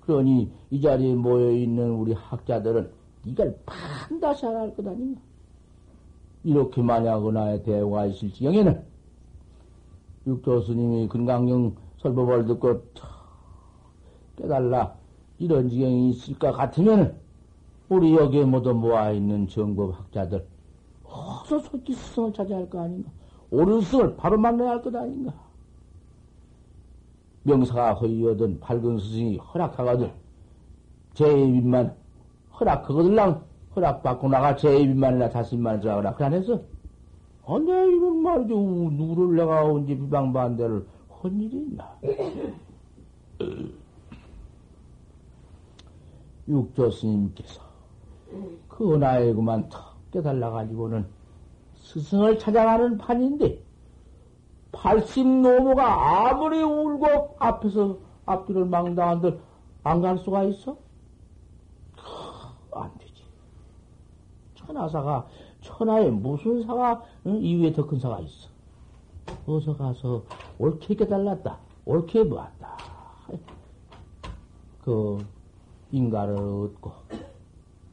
[0.00, 2.90] 그러니, 이 자리에 모여 있는 우리 학자들은
[3.24, 5.20] 이걸 반드시 알아야 할 것 아닌가?
[6.46, 8.80] 이렇게 만약 은하에 대화가 있을 지경에는
[10.28, 12.82] 육조 스님이 근강경 설법을 듣고
[14.36, 14.94] 깨달라
[15.40, 17.16] 이런 지경이 있을 것 같으면
[17.88, 20.46] 우리 여기에 모두 모아있는 정법 학자들
[21.02, 23.10] 어서 솔직히 스승을 찾아야 할 거 아닌가?
[23.50, 25.34] 옳은 스승을 바로 만나야 할 것 아닌가?
[27.42, 30.12] 명사가 허이거든 밝은 스승이 허락하거든
[31.14, 31.92] 제 입만
[32.60, 33.44] 허락하거들랑
[33.76, 36.14] 허락받고 나가 제입만이나 다섯만을 들어가라.
[36.14, 36.62] 그래 안 했어?
[37.46, 38.52] 아, 내 이런 말이지.
[38.54, 40.86] 누구를 내가 언제 비방반대를
[41.22, 41.96] 한 일이 있나?
[46.48, 47.60] 육조 스님께서
[48.68, 51.06] 그 나에 그만 턱 깨달아가지고는
[51.74, 53.62] 스승을 찾아가는 판인데,
[54.72, 59.40] 팔심 노모가 아무리 울고 앞에서 앞뒤를 망당한들
[59.84, 60.76] 안 갈 수가 있어?
[62.72, 63.22] 안 되지.
[64.66, 65.26] 천하사가,
[65.60, 67.36] 천하에 무슨 사가, 응?
[67.42, 68.48] 이후에 더 큰 사가 있어.
[69.46, 70.22] 어서 가서
[70.58, 71.58] 옳게 깨달았다.
[71.84, 72.76] 옳게 보았다.
[74.82, 75.24] 그,
[75.92, 76.92] 인가를 얻고,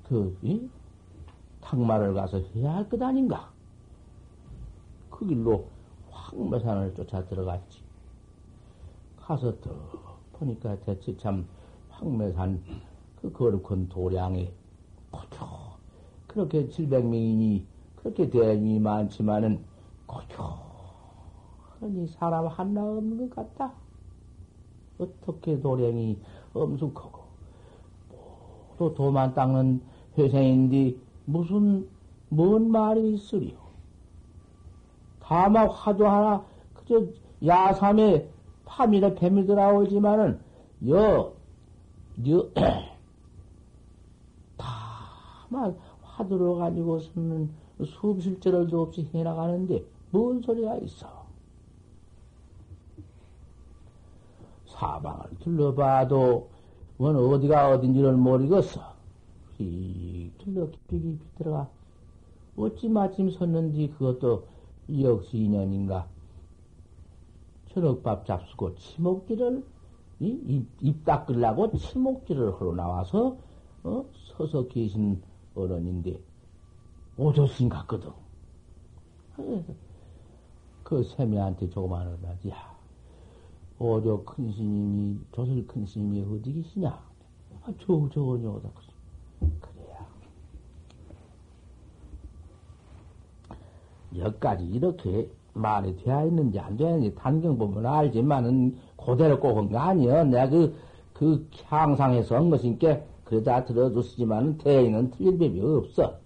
[0.07, 0.69] 그, 이?
[1.61, 3.51] 탁마를 가서 해야 할 것 아닌가?
[5.09, 5.67] 그 길로
[6.11, 7.81] 황매산을 쫓아 들어갔지.
[9.17, 9.71] 가서 더
[10.33, 11.47] 보니까 대체 참
[11.89, 12.61] 황매산
[13.21, 14.51] 그 거룩한 도량에
[15.11, 15.45] 고조
[16.33, 17.63] 그렇게 700명이니
[17.97, 19.63] 그렇게 대행이 많지만은
[20.07, 23.73] 고조하니 사람 하나 없는 것 같다.
[24.97, 26.19] 어떻게 도량이
[26.53, 27.23] 엄숙하고
[28.77, 29.81] 또 도만 닦는
[30.17, 31.87] 회생인데 무슨
[32.29, 33.57] 뭔 말이 있으리요?
[35.19, 36.43] 다만 화두 하나
[36.73, 37.05] 그저
[37.45, 38.27] 야삼에
[38.65, 40.39] 파미나 뱀이 들어오지만은
[40.89, 41.33] 여,
[42.27, 42.49] 여,
[44.57, 45.77] 다만
[46.15, 47.49] 화두를 가지고 쓰는
[47.83, 51.23] 수업실절도 없이 해나가는데 뭔 소리가 있어?
[54.67, 56.49] 사방을 둘러봐도
[56.97, 58.81] 원 어디가 어딘지를 모르겠어.
[59.57, 61.69] 휙 둘러 깊이 깊이 들어가.
[62.55, 64.47] 어찌 마침 섰는지 그것도
[65.01, 66.07] 역시 인연인가.
[67.69, 69.63] 저녁밥 잡수고 치목질을
[70.19, 73.37] 입, 입 닦으려고 치목질을 하러 나와서
[73.83, 74.05] 어?
[74.37, 75.21] 서서 계신
[75.55, 76.19] 어른인데
[77.17, 78.11] 오조스님 같거든.
[80.83, 82.55] 그 세미한테 조그마한 어디, 야,
[83.79, 86.89] 오조 큰 스님이, 조설 큰 스님이 어디 계시냐?
[86.89, 88.59] 아, 저, 저거냐,
[89.61, 90.07] 그래야.
[94.17, 100.23] 여기까지 이렇게 말이 되어 있는지 안 되어 있는지 단경 보면 알지만은 그대로 꼭한 거 아니여.
[100.25, 100.75] 내가 그,
[101.13, 102.99] 그 향상에서 한 것이니까
[103.33, 106.19] 그러다 들어줬지만은 대인은 틀릴 법이 없어.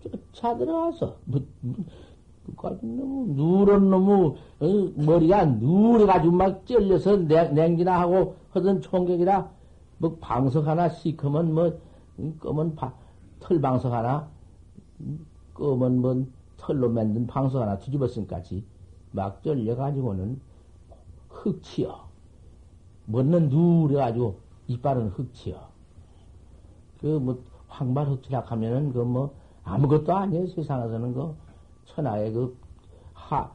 [0.00, 1.74] 쫓아 들어가서, 뭐, 뭐,
[2.80, 9.50] 너무, 누런 놈의, 어, 머리가 누래가지고 막 찔려서 냉, 냉기나 하고 하던 총격이라,
[9.98, 11.78] 뭐, 방석 하나 시커먼, 뭐,
[12.40, 12.94] 검은 바,
[13.38, 14.28] 털 방석 하나,
[15.54, 18.64] 검은 뭐, 털로 만든 방석 하나 뒤집었음까지
[19.12, 20.40] 막 쫄려가지고는
[21.42, 22.08] 흙치어.
[23.06, 25.70] 먼는 누래가지고 이빨은 흙치어.
[27.00, 30.46] 그, 뭐, 황발 흙치락 하면은, 그, 뭐, 아무것도 아니에요.
[30.48, 31.36] 세상에서는 그,
[31.86, 32.58] 천하의 그,
[33.12, 33.52] 하,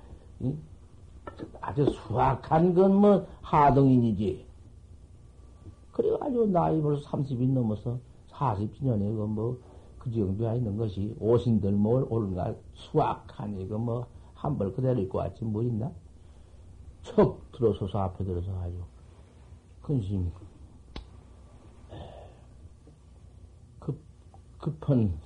[1.62, 4.48] 아주 수확한 건 뭐, 하등인이지.
[5.92, 9.60] 그래가지고 나이 벌써 30이 넘어서 40년에 그 뭐,
[9.98, 15.44] 그 정도야 있는 것이 오신들 뭘 오른가 수확한 이거 뭐, 한 벌 그대로 입고 왔지
[15.46, 15.92] 뭐 있나?
[17.04, 18.84] 척 들어서서 앞에 들어서 가지고
[19.82, 20.32] 근심
[23.80, 24.00] 급
[24.58, 25.20] 급한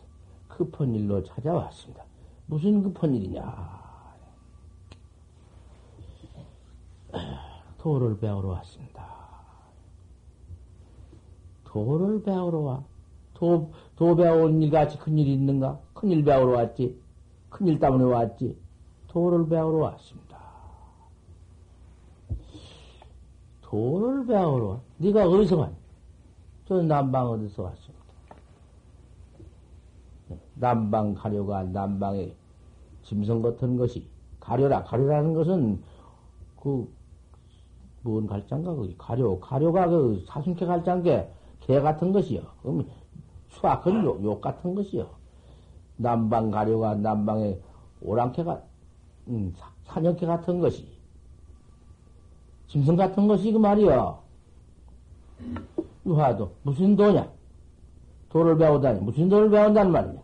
[0.47, 2.03] 급한 일로 찾아왔습니다.
[2.45, 3.81] 무슨 급한 일이냐?
[7.79, 9.09] 도를 배우러 왔습니다.
[11.63, 12.83] 도를 배우러 와.
[13.33, 15.79] 도, 도 배워온 일같이 큰일이 있는가?
[15.93, 17.01] 큰일 배우러 왔지.
[17.49, 18.55] 큰일 때문에 왔지.
[19.07, 20.30] 도를 배우러 왔습니다.
[24.25, 25.75] 배우러 네가 어디서 왔니?
[26.67, 28.01] 저 남방 어디서 왔습니다.
[30.55, 32.33] 남방 가려가 남방에
[33.03, 34.07] 짐승 같은 것이
[34.39, 35.81] 가려라 가려라는 것은
[36.61, 37.01] 그
[38.03, 41.29] 뭔 갈장가 거기 가려 가려가 그 사순케 갈장게
[41.61, 42.41] 개 같은 것이요.
[42.65, 42.85] 음,
[43.49, 45.07] 수학은 욕, 욕 같은 것이요.
[45.97, 47.59] 남방 가려가 남방에
[48.01, 48.61] 오랑캐가
[49.27, 49.53] 음,
[49.85, 50.90] 사냥개 같은 것이
[52.71, 54.19] 짐승 같은 것이 그 말이요.
[56.05, 57.29] 유화도 무슨 도냐?
[58.29, 60.21] 도를 배우다니 무슨 도를 배운다는 말이냐?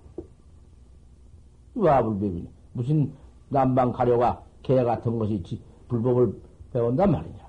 [1.76, 2.50] 유화불법이네.
[2.72, 3.12] 무슨
[3.50, 5.44] 남방 가려가 개 같은 것이
[5.90, 7.48] 불법을 배운단 말이냐?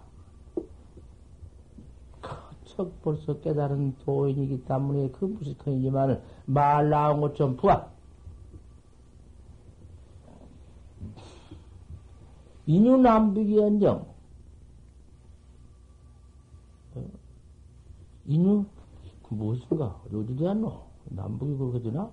[2.64, 7.87] 척 벌써 깨달은 도인이기 때문에 그 무식한이지만 말 나온 것 좀 부하.
[12.66, 14.17] 인유남북이 언정.
[18.28, 18.64] 인유?
[19.22, 20.00] 그 무엇인가?
[20.14, 20.82] 어디 되었노?
[21.06, 22.10] 남북이 그렇게 되나?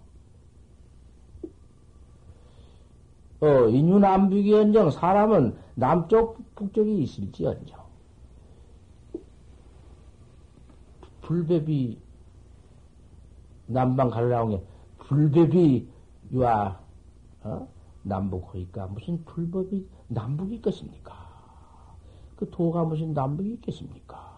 [3.41, 4.89] 어, 인유 남북이 언정.
[4.91, 7.84] 사람은 남쪽, 북쪽이 있을지 언정.
[11.21, 11.99] 불법이
[13.67, 14.63] 남방 가려나온 게
[14.99, 15.89] 불법이
[16.32, 16.80] 유아
[17.43, 17.67] 어?
[18.04, 21.13] 남북호니까 무슨 불법이 남북이 있겠습니까?
[22.36, 24.35] 그 도가 무슨 남북이 있겠습니까?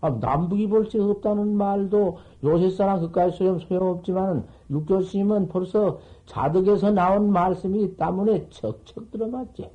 [0.00, 7.96] 아, 남북이 볼지 없다는 말도 요새 사람 그까지 소용, 소용없지만 육조스님은 벌써 자덕에서 나온 말씀이
[7.96, 9.70] 때문에 척척 들어맞지.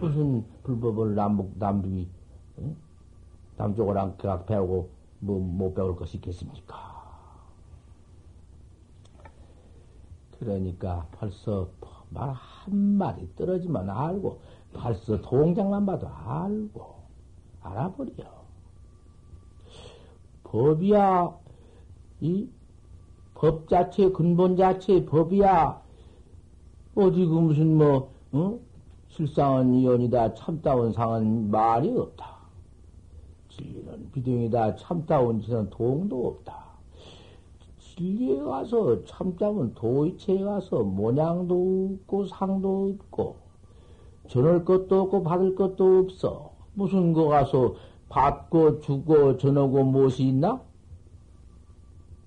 [0.00, 2.08] 무슨 불법을 남북, 남북이,
[2.58, 2.76] 응?
[3.56, 6.76] 남쪽을 안 배우고 뭐 못 배울 것이 있겠습니까?
[10.38, 11.68] 그러니까 벌써
[12.10, 14.38] 말 한마디 떨어지면 알고
[14.76, 16.94] 벌써 동작만 봐도 알고
[17.62, 18.24] 알아버려.
[20.44, 21.34] 법이야
[22.20, 22.48] 이
[23.36, 25.82] 법 자체 근본 자체 법이야
[26.94, 28.58] 어디 그 무슨 뭐 어?
[29.08, 32.36] 실상은 이연이다 참다운 상은 말이 없다.
[33.50, 36.64] 진리는 비등이다 참다운 짓은 동도 없다.
[37.78, 43.36] 진리에 가서 참자면 도이체에 가서 모양도 없고 상도 없고
[44.28, 46.50] 전할 것도 없고 받을 것도 없어.
[46.74, 47.74] 무슨 거 가서
[48.08, 50.60] 받고 주고 전하고 무엇이 있나?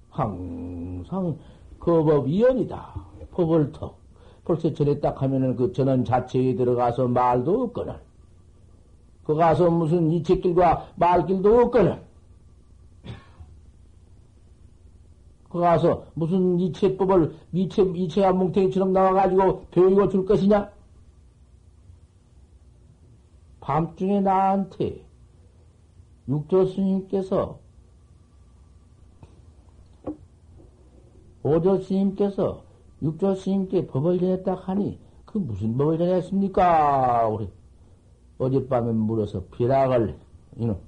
[0.10, 1.38] 항상
[1.80, 2.94] 그법 이연이다.
[3.32, 3.96] 법을 터.
[4.44, 7.94] 벌써 전했다 하면은 그 전원 자체에 들어가서 말도 없거든.
[9.24, 12.00] 그 가서 무슨 이책길과 말길도 없거든.
[15.50, 20.70] 그 가서 무슨 이체법을 이체 이체한 뭉탱이처럼 나와가지고 배우고 줄 것이냐?
[23.62, 25.06] 밤중에 나한테
[26.28, 27.60] 육조 스님께서
[31.44, 32.64] 오조 스님께서
[33.02, 37.28] 육조 스님께 법을 전했다 하니 그 무슨 법을 전했습니까?
[37.28, 37.50] 우리
[38.38, 40.18] 어젯밤에 물어서 비락을
[40.58, 40.80] 이놈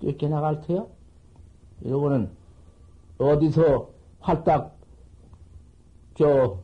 [0.00, 0.88] 쫓겨나갈 테요?
[1.82, 2.30] 이러고는
[3.18, 3.90] 어디서
[4.20, 4.76] 활딱
[6.14, 6.58] 저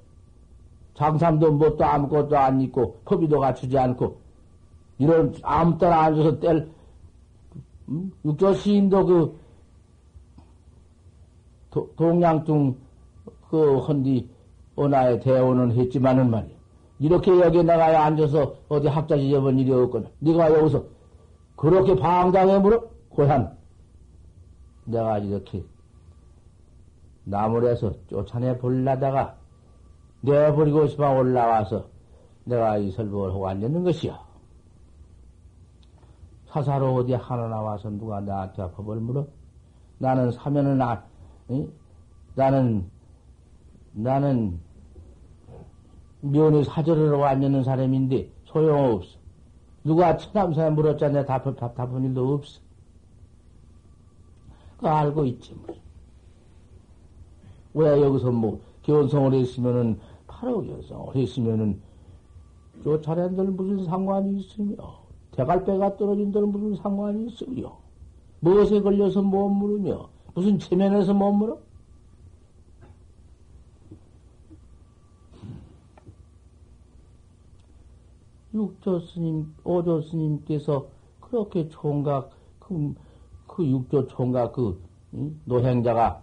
[0.94, 4.18] 장삼도 뭣도 아무것도 안 입고 법이도 갖추지 않고
[4.98, 6.70] 이런 아무 때나 앉아서 뗄
[7.88, 8.12] 음?
[8.24, 9.38] 육조 시인도 그
[11.70, 12.76] 도, 동양중
[13.50, 14.28] 그 헌디
[14.76, 16.54] 언하에 대원은 했지만은 말이야.
[17.00, 20.84] 이렇게 여기 나가야 앉아서 어디 학자 지점은 일이 없거나 네가 여기서
[21.56, 23.56] 그렇게 방당해 물어 고향
[24.84, 25.64] 내가 이렇게
[27.24, 29.36] 나무에서 쫓아내 볼라다가
[30.24, 31.86] 내버리고 싶어 올라와서
[32.44, 34.18] 내가 이 설법을 하고 앉았는 것이요.
[36.46, 39.26] 사사로 어디 하나 나와서 누가 나한테 법을 물어?
[39.98, 41.04] 나는 사면은 아,
[41.50, 41.70] 응?
[42.34, 42.88] 나는,
[43.92, 44.60] 나는
[46.20, 49.18] 면회 사절을 하고 앉는 사람인데 소용없어.
[49.84, 51.24] 누가 천남사에 물었잖아.
[51.26, 52.60] 답, 답, 답은 일도 없어.
[54.78, 55.76] 그 알고 있지, 뭐.
[57.74, 59.98] 왜 여기서 뭐, 견성을 했으면은,
[60.44, 61.80] 견성을 했으면은,
[62.82, 64.76] 쫓아낸들 무슨 상관이 있으며,
[65.32, 67.78] 대갈배가 떨어진들 무슨 상관이 있으며,
[68.40, 71.58] 무엇에 걸려서 못 물으며, 무슨 체면에서 못 물어?
[78.54, 80.86] 육조 스님, 오조 스님께서
[81.20, 82.30] 그렇게 총각,
[82.60, 82.94] 그,
[83.48, 84.80] 그 육조 총각 그
[85.14, 85.40] 응?
[85.44, 86.22] 노행자가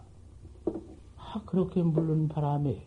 [1.17, 2.85] 아, 그렇게 물른 바람에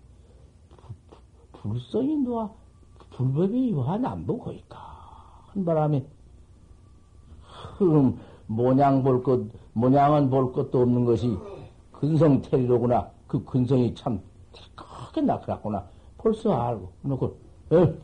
[1.64, 2.50] 불성이 누와
[3.10, 4.78] 불법이 유한 남보고있까
[5.46, 6.06] 한 바람에
[7.78, 9.40] 흐름 모양 볼 것,
[9.72, 11.38] 모양은 볼 것도 없는 것이
[11.90, 13.10] 근성 태리로구나.
[13.26, 14.20] 그 근성이 참
[14.74, 15.86] 크게 나타났구나.
[16.18, 16.92] 벌써 알고.
[17.00, 17.36] 놓고,
[17.72, 17.94] 에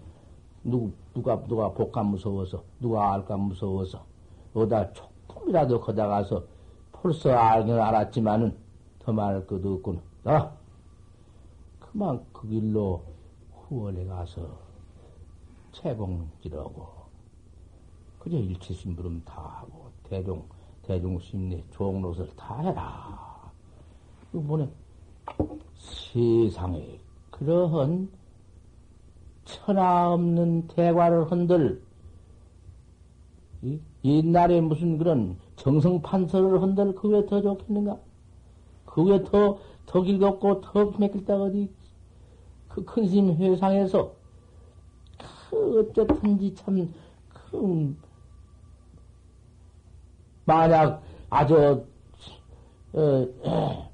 [0.65, 4.03] 누구, 누가, 누가 복감 무서워서, 누가 알까 무서워서,
[4.55, 6.43] 어디다 촉품이라도 거다가서
[6.93, 8.57] 벌써 알긴 알았지만은
[9.01, 10.01] 더 말할 것도 없구나.
[10.25, 10.51] 아!
[11.79, 13.03] 그만 그 길로
[13.71, 14.59] 후원에 가서
[15.71, 16.89] 채봉지라고
[18.19, 20.43] 그저 일체심부름 다 하고 대중
[20.83, 23.53] 대중심리 종로설 다 해라.
[24.35, 24.69] 이번에
[25.77, 26.99] 세상에
[27.31, 28.11] 그러한
[29.45, 31.81] 천하 없는 대과를 흔들
[34.05, 38.01] 옛날에 무슨 그런 정성 판서를 흔들 그게 더 좋겠는가?
[38.85, 41.71] 그게 더, 더 길겁고 더 맥힐다 어디
[42.71, 44.15] 그 큰심 회상에서
[45.51, 46.93] 그 어쨌든지 참,
[47.29, 47.97] 그,
[50.45, 51.85] 만약 아주,
[52.93, 53.91] 어,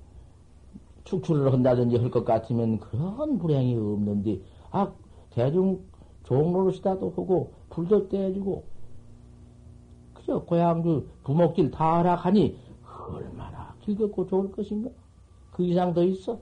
[1.05, 4.93] 축출을 한다든지 할 것 같으면 그런 불행이 없는데, 아,
[5.31, 5.81] 대중
[6.25, 8.65] 종로로시다도 하고, 불도 떼주고,
[10.15, 12.59] 그저 고향주 부목길 다 하락하니,
[13.09, 14.91] 얼마나 길겁고 좋을 것인가?
[15.51, 16.41] 그 이상 더 있어?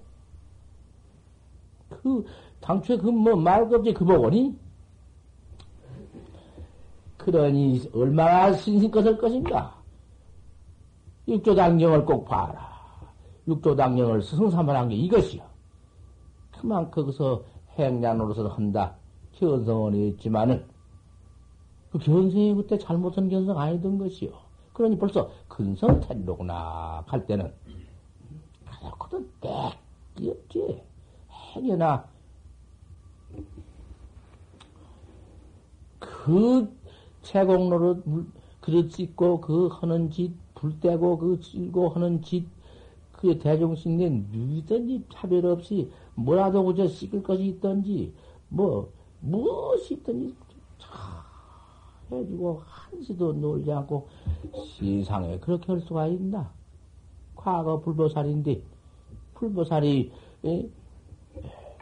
[2.05, 2.23] 그,
[2.61, 4.55] 당초에 그 뭐, 말겁지 그 복원이?
[7.17, 9.75] 그러니, 얼마나 신신껏을 것인가?
[11.27, 12.75] 육조당경을 꼭 봐라.
[13.49, 15.43] 육조당경을 스승삼을 한 게 이것이요.
[16.53, 17.43] 그만 거기서
[17.79, 18.95] 행량으로서 한다.
[19.33, 20.67] 견성원이 있지만은,
[21.91, 24.31] 그 견성이 그때 잘못한 견성 아니던 것이요.
[24.75, 27.05] 그러니 벌써 근성태로구나.
[27.07, 27.51] 갈 때는.
[28.67, 30.83] 그렇거든, 땡이 없지.
[31.55, 32.09] 행여나,
[35.99, 36.75] 그
[37.23, 38.03] 채공로로
[38.61, 42.47] 그릇 씻고 그 하는 짓, 불 떼고 그 찔고 하는 짓,
[43.13, 48.13] 그 대중식내 누이든지 차별 없이 뭐라도 그저 씻을 것이 있든지,
[48.49, 48.91] 뭐,
[49.21, 50.35] 무엇이 있든지
[50.81, 51.25] 다
[52.11, 54.09] 해주고 한시도 놀지 않고
[54.79, 56.53] 세상에 그렇게 할 수가 있나?
[57.35, 58.63] 과거 불보살인데,
[59.35, 60.13] 불보살이,
[60.45, 60.69] 에?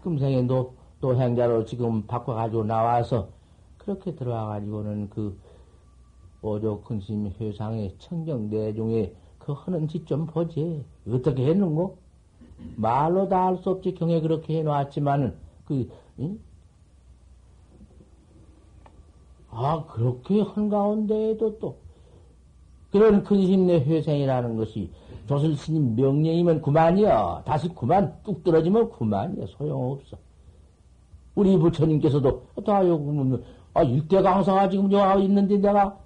[0.03, 3.31] 금생에 노, 노행자로 지금 바꿔가지고 나와서
[3.79, 5.39] 그렇게 들어와가지고는 그
[6.43, 10.85] 오조 근심 회상의 청정 내중에 그 하는 짓 좀 보지.
[11.09, 11.99] 어떻게 했는고?
[12.77, 13.95] 말로 다할수 없지.
[13.95, 15.37] 경에 그렇게 해놓았지만은,
[15.67, 15.89] 그,
[16.21, 16.39] 응?
[19.51, 21.77] 아, 그렇게 한가운데에도 또,
[22.91, 24.91] 그런 근심내 회생이라는 것이
[25.33, 27.45] 조실 스님 명령이면 그만이야.
[27.47, 29.47] 다시 그만 뚝 떨어지면 그만이야.
[29.57, 30.19] 소용없어.
[31.35, 35.99] 우리 부처님께서도 다 여기 아 일대강사가 지금 여기 있는데 내가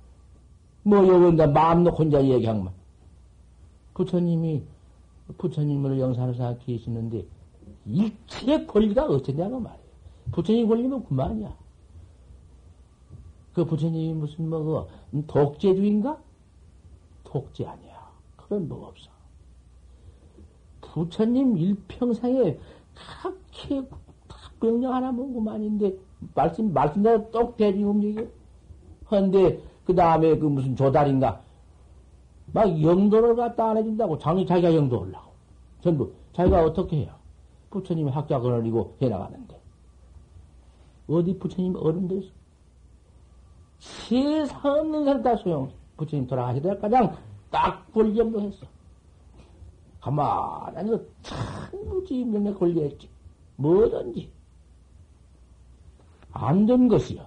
[0.84, 2.72] 뭐 여기 마음 놓고 혼자 얘기한 말.
[3.94, 4.62] 부처님이
[5.98, 7.26] 영산을 생각해 계시는데
[7.84, 9.86] 일체의 권리가 어쩌냐고 말이야.
[10.30, 11.52] 부처님 권리면 그만이야.
[13.54, 16.16] 그 부처님이 무슨 뭐, 그, 독재주의인가?
[17.24, 17.96] 독재 아니야.
[18.36, 19.15] 그런 법 없어.
[20.96, 22.58] 부처님 일평생에
[22.94, 23.86] 그렇게
[24.58, 25.94] 명령 하나 먹은 그만인데,
[26.34, 28.24] 말씀, 말씀대로 똑 대중 움직여.
[29.10, 31.42] 헌데, 그 다음에 그 무슨 조달인가?
[32.50, 34.16] 막 영도를 갖다 안 해준다고.
[34.16, 35.32] 장이 자기가 영도 올라고.
[35.82, 36.10] 전부.
[36.32, 37.12] 자기가 어떻게 해요?
[37.68, 39.60] 부처님이 학자을 올리고 해나가는데.
[41.08, 42.32] 어디 부처님 어른들 있어?
[43.78, 45.70] 세상 없는 사람 다 소용.
[45.98, 47.14] 부처님 돌아가시더라 가장
[47.50, 48.66] 딱 권리정도 했어.
[50.00, 53.08] 가만히 앉아서 천부지 명에 걸려있지.
[53.56, 54.30] 뭐든지.
[56.32, 57.24] 안 된 것이요.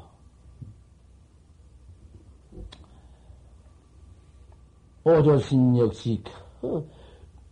[5.03, 6.23] 오조신 역시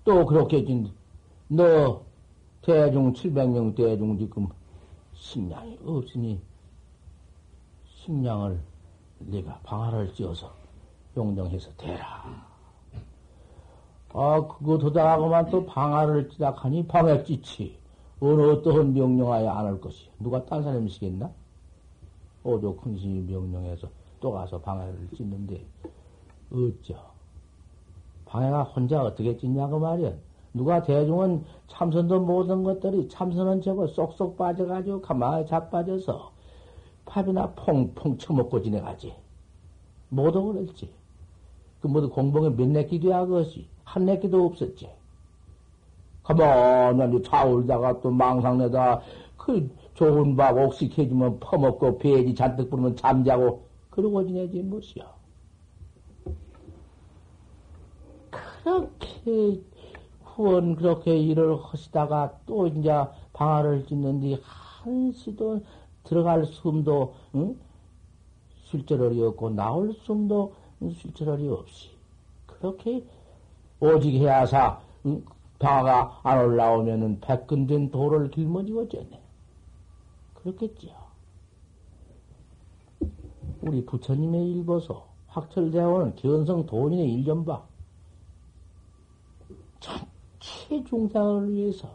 [0.04, 0.64] 또 그렇게
[1.48, 2.04] 너
[2.62, 4.48] 대중 700명 대중 지금
[5.14, 6.40] 식량이 없으니
[7.86, 8.62] 식량을
[9.20, 10.54] 네가 방아를 찧어서
[11.16, 12.47] 용정해서 대라.
[14.14, 17.78] 아, 그거 도다하고만 또 방아를 찌닥하니 방에 찌치.
[18.20, 20.10] 어느 어떠한 명령하여 안 할 것이.
[20.20, 21.30] 누가 딴 사람이 시겠나?
[22.44, 23.90] 오조 큰신이 명령해서
[24.20, 25.64] 또 가서 방해를 찢는데,
[26.52, 26.96] 어쩌.
[28.26, 30.14] 방해가 혼자 어떻게 찢냐고 말이야.
[30.54, 36.32] 누가 대중은 참선도 모든 것들이 참선은 저거 쏙쏙 빠져가지고 가만히 자빠져서
[37.06, 39.14] 밥이나 퐁퐁 처먹고 지내가지.
[40.10, 40.90] 모두 그랬지.
[41.88, 44.90] 그 모두 공봉에 몇 내끼도 야것이 한 내끼도 없었지.
[46.22, 49.02] 가만히 좌울다가 또 망상내다
[49.38, 55.06] 그 좋은 밥 옥식해주면 퍼먹고 배지 잔뜩 부르면 잠자고 그러고 지내지 무엇이야.
[58.64, 59.62] 그렇게
[60.24, 62.92] 후원 그렇게 일을 하시다가 또 이제
[63.32, 65.62] 방아를 찢는데 한시도
[66.04, 67.58] 들어갈 숨도 응?
[68.66, 71.90] 술절월이 없고 나올 숨도 술절월이 없이
[72.46, 73.04] 그렇게
[73.80, 75.24] 오직 해야사 응?
[75.60, 79.22] 방아가 안 올라오면은 백근된 돌을 길머지고 졌네.
[80.36, 80.96] 그렇겠지요.
[83.62, 87.64] 우리 부처님의 일보소 확철대원은 견성 도인의 봐.
[89.80, 91.88] 전체 중상을 위해서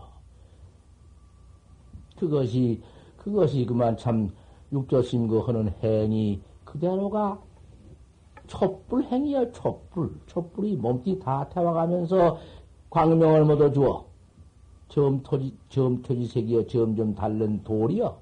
[2.16, 2.82] 그것이
[3.16, 4.30] 그것이 그만 참
[4.72, 7.40] 육조신고 하는 행위 그대로가
[8.52, 10.10] 촛불 행위야 촛불.
[10.26, 12.38] 촛불이 몸띠 다 태워가면서
[12.90, 14.04] 광명을 묻어 주어
[14.88, 18.20] 점토지 점토지색이여 점점 다른 돌이여.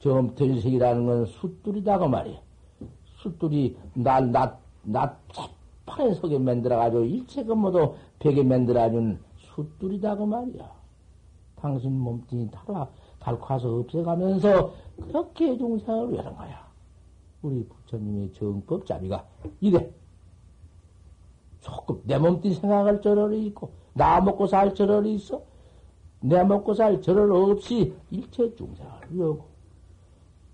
[0.00, 2.38] 점토지색이라는 건 숫돌이다고 말이야
[3.16, 5.18] 숫돌이 낮낮낮
[5.86, 10.70] 판에 속에 만들어가지고 일체가 모두 벽에 만들어준 숫돌이다고 말이야
[11.56, 12.88] 당신 몸뚱이 달아
[13.18, 14.72] 달화서 없애가면서
[15.02, 16.69] 그렇게 중생을 위하는 거야.
[17.42, 19.26] 우리 부처님의 정법 자비가
[19.60, 19.90] 이래.
[21.60, 25.42] 조금 내 몸뚱이 생각할 저럴이 있고, 나 먹고 살 저럴이 있어.
[26.20, 29.48] 내 먹고 살 저럴 없이 일체 중생을 위하고,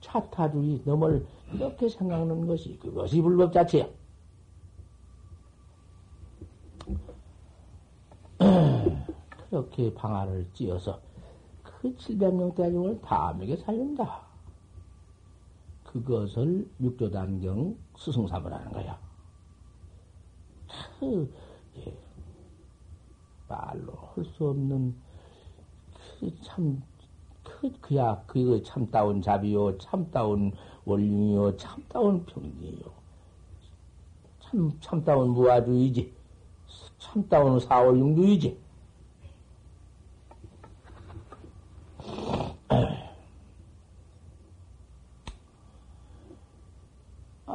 [0.00, 3.88] 차타주의 넘을 이렇게 생각하는 것이 그것이 불법 자체야.
[9.48, 11.00] 그렇게 방아를 찧어서
[11.62, 14.25] 그 700명 대중을 다 먹여 살린다.
[16.04, 18.98] 그것을 육조단경 스승삼을 하는 거야.
[21.00, 21.32] 그,
[21.78, 21.96] 예,
[23.48, 24.94] 말로 할 수 없는
[26.20, 26.82] 그 참,
[27.42, 30.52] 그, 그야, 그거 참다운 자비요, 참다운
[30.84, 32.84] 원륜이요, 참다운 평이요.
[34.40, 36.14] 참, 참다운 무아주의지.
[36.98, 38.58] 참다운 사월융주의지.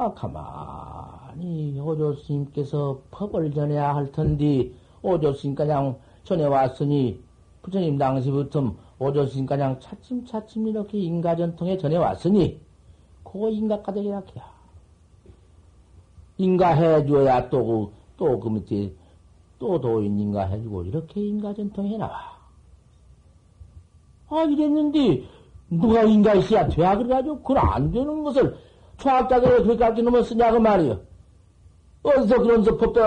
[0.02, 7.22] 아, 가만히 오조 스님께서 법을 전해야 할 텐데, 오조 스님 가장 전해 왔으니,
[7.62, 12.60] 부처님 당시부터 오조 스님 가장 차츰차츰 이렇게 인가전통에 전해 왔으니,
[13.22, 14.44] 그거 인가까지 이렇게야.
[16.38, 18.92] 인가해 줘야 또, 그, 또, 그 밑에,
[19.60, 22.32] 또 도인 인가해 주고, 이렇게 인가전통에 나와.
[24.30, 25.22] 아, 이랬는데,
[25.70, 26.96] 누가 인가했어야 돼?
[26.96, 28.56] 그래가지고, 그걸 안 되는 것을,
[28.98, 31.00] 초학자들을 그렇게 놈을 쓰냐고 말이요.
[32.02, 33.00] 어디서 그런 법도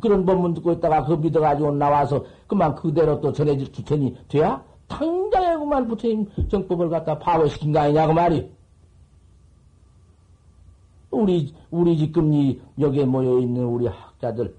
[0.00, 4.62] 그런 법문 듣고 있다가 그 믿어가지고 나와서 그만 그대로 또 전해질 주천이 돼야?
[4.88, 8.50] 당장에 그만 부처님 정법을 갖다 파괴시킨 거 아니냐고 말이.
[11.10, 14.54] 우리, 우리 지금 이, 여기에 모여있는 우리 학자들,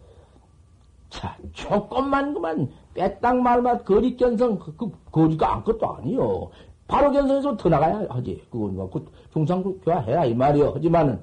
[1.09, 6.49] 자, 조금만 그만 빼딱 말만 거리 견성, 그, 그, 거리가 아무것도 아니요.
[6.89, 8.43] 바로 견성에서 더 나가야 하지.
[8.49, 10.71] 그건 뭐, 그, 중상국 교화 해라, 이 말이요.
[10.71, 11.21] 하지만은,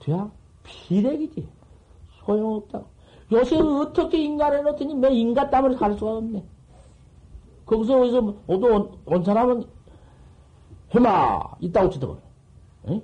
[0.00, 0.28] 돼야
[0.64, 1.48] 비례기지.
[2.24, 2.82] 소용없다.
[3.32, 6.44] 요새 어떻게 인간을 놓더니 매 인간 땀을 갈 수가 없네.
[7.64, 9.64] 거기서 어디서 오도 온, 온 사람은
[10.90, 12.18] 해마 있다고 치더군.
[12.88, 13.02] 응?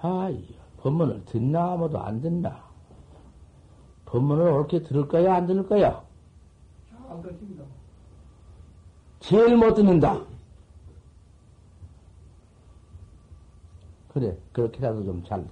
[0.00, 2.65] 아 이, 법문을 듣나 아무도 안 듣나?
[4.06, 6.02] 법문을 옳게 들을 거야 안 들을 거야?
[7.08, 7.64] 안 듣습니다.
[9.20, 10.20] 제일 못 듣는다.
[14.12, 15.44] 그래, 그렇게라도 좀 잘,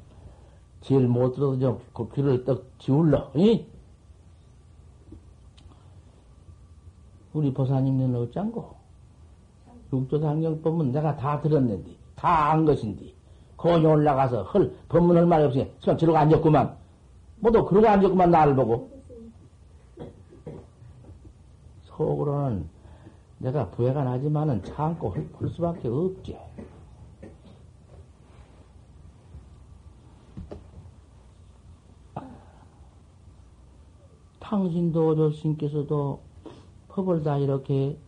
[0.80, 3.66] 제일 못 들어도 좀 그 귀를 떡 지울러, 이?
[7.34, 8.74] 우리 보사님은 어쩐고?
[9.92, 13.12] 육조상경법문 내가 다 들었는데, 다 안 것인데,
[13.57, 16.84] 거기 올라가서 헐, 법문 할 말이 없이, 그냥 저러고 앉았구만.
[17.45, 18.90] 모두 그러고 앉았구만, 나를 보고.
[21.82, 22.66] 속으로는
[23.36, 26.38] 내가 부해가 나지만은 참고 할, 할 수밖에 없지.
[34.40, 36.22] 당신도 조스님께서도
[36.88, 37.99] 법을 다 이렇게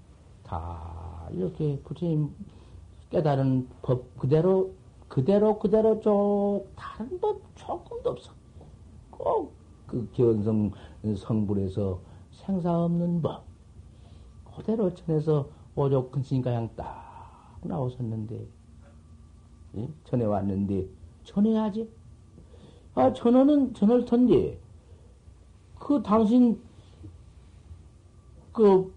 [0.45, 2.35] 다 이렇게 부처님
[3.11, 4.73] 깨달은 법 그대로
[5.09, 8.46] 그대로 그대로 쭉 다른 법 조금도 없어.
[9.19, 9.57] 꼭
[9.87, 10.73] 그 견성
[11.17, 12.01] 성불에서
[12.31, 13.45] 생사 없는 법
[14.57, 18.47] 그대로 전해서 오족 근신가 양딱 나오셨는데
[19.77, 19.89] 예?
[20.05, 20.89] 전해 왔는데
[21.25, 21.89] 전해야지.
[22.95, 24.59] 아 전어는 전할 텐데
[25.79, 26.61] 그 당신
[28.53, 28.93] 그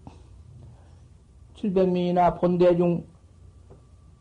[1.54, 3.04] 700명이나 본대중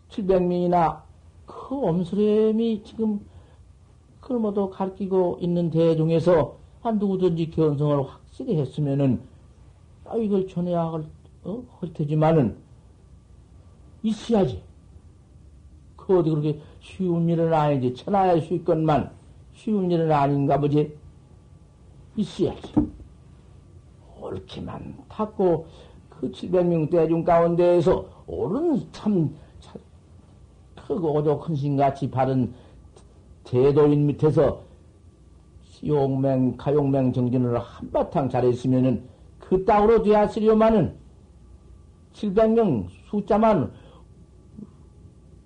[0.09, 1.01] 700명이나
[1.45, 3.25] 그 엄수렴이 지금
[4.29, 9.19] 그걸 모두 가르치고 있는 대중에서 한 누구든지 견성을 확실히 했으면은
[10.05, 11.03] 아 이걸 전해야 할,
[11.43, 11.63] 어?
[11.79, 12.55] 할 테지만은
[14.03, 14.61] 있어야지.
[15.95, 17.95] 그 어디 그렇게 쉬운 일은 아니지.
[17.95, 19.09] 천하에 쉬건만
[19.53, 20.95] 쉬운 일은 아닌가 보지.
[22.15, 22.71] 있어야지.
[24.21, 25.65] 옳기만 탔고
[26.07, 29.81] 그 700명 대중 가운데에서 옳은 참, 참
[30.75, 32.53] 크고 오조 큰신같이 바른
[33.49, 34.61] 대도인 밑에서
[35.83, 39.03] 용맹, 가용맹 정진을 한바탕 잘했으면은
[39.39, 40.93] 그 땅으로 되었으려마는
[42.13, 43.71] 700명 숫자만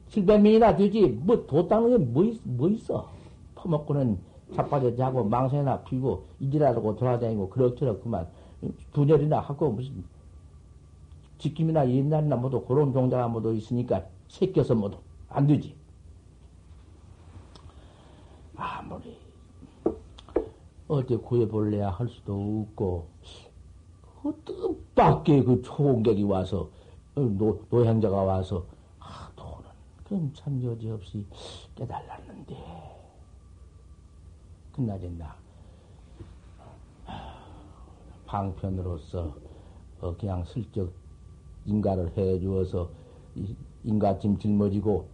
[0.09, 1.07] 700명이나 되지.
[1.23, 3.09] 뭐도 닦는 게뭐뭐 있어?
[3.55, 4.19] 퍼먹고는
[4.53, 8.27] 자빠져 자고 망상이나 피고 이지라고 돌아다니고 그럭저럭 그만.
[8.91, 10.03] 분열이나 하고 무슨
[11.37, 14.97] 직김이나 옛날이나 모두 그런 종자가 모두 있으니까 새껴서 모두
[15.29, 15.73] 안 되지.
[18.55, 19.17] 아무리
[20.93, 23.07] 어디 구해볼래야 할 수도 없고
[24.21, 26.69] 그 뜻밖의 그 초공객이 와서
[27.15, 28.63] 노, 노행자가 와서
[28.99, 29.69] 아, 도는
[30.03, 31.25] 그럼 참 여지없이
[31.75, 32.55] 깨달았는데
[34.71, 35.35] 끝나진다.
[38.25, 39.35] 방편으로서
[39.99, 40.91] 어 그냥 슬쩍
[41.65, 42.89] 인가를 해 주어서
[43.83, 45.07] 인가 짐 짊어지고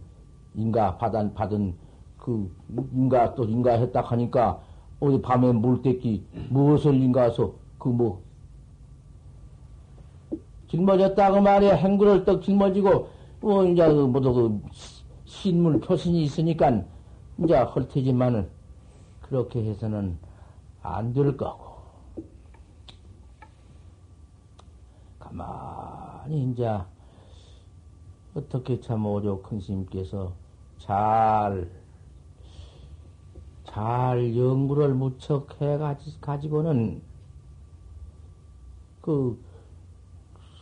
[0.54, 1.74] 인가 받은 받은
[2.18, 2.50] 그
[2.92, 4.62] 인가 또 인가 했다 하니까
[5.00, 8.22] 어디 밤에 물 떼기 무엇을 인가서 그 뭐.
[10.68, 13.08] 짊어졌다고 말이야 행구를 떡 짊어지고
[13.40, 14.60] 뭐 이제 그 모두 그
[15.24, 16.82] 신문 표신이 있으니까
[17.38, 18.48] 이제 헐 테지만은
[19.22, 20.16] 그렇게 해서는
[20.82, 21.70] 안 될 거고.
[25.18, 26.78] 가만히 이제
[28.34, 30.32] 어떻게 참 오조 큰 스님께서
[30.78, 31.68] 잘,
[33.72, 35.78] 잘 연구를 무척 해
[36.20, 37.00] 가지고는
[39.00, 39.40] 그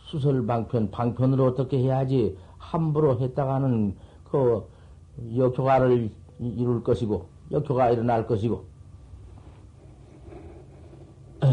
[0.05, 3.97] 수설 방편, 방편으로 어떻게 해야지 함부로 했다가는
[4.29, 4.63] 그
[5.35, 8.63] 역효과를 이룰 것이고, 역효가 일어날 것이고.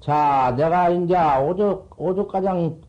[0.00, 2.82] 자, 내가 이제 오죽, 오죽가장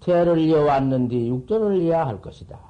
[0.00, 2.69] 대를 이어왔는데 육절을 이어야 할 것이다.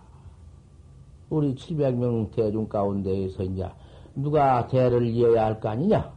[1.31, 3.69] 우리 700명 대중 가운데에서 이제
[4.15, 6.13] 누가 대를 이어야 할 거 아니냐?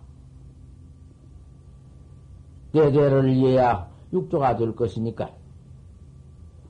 [2.72, 5.30] 내 대를 이어야 육조가 될 것이니까.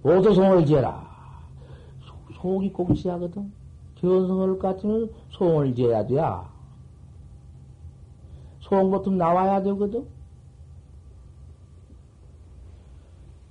[0.03, 1.13] 오도송을 지어라.
[2.41, 3.51] 속이 공시하거든.
[3.95, 6.15] 견성을 같으면 소원을 지어야 돼.
[8.59, 10.05] 소원 같으면 나와야 되거든.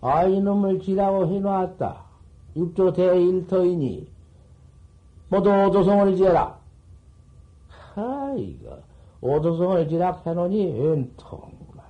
[0.03, 2.03] 아, 이놈을 지라고 해놨다.
[2.57, 4.09] 육조 대일터이니,
[5.33, 6.59] 모두 오도성을 지어라.
[7.95, 8.81] 하, 이거,
[9.23, 11.87] 오도성을 지라 해놓으니, 은통만.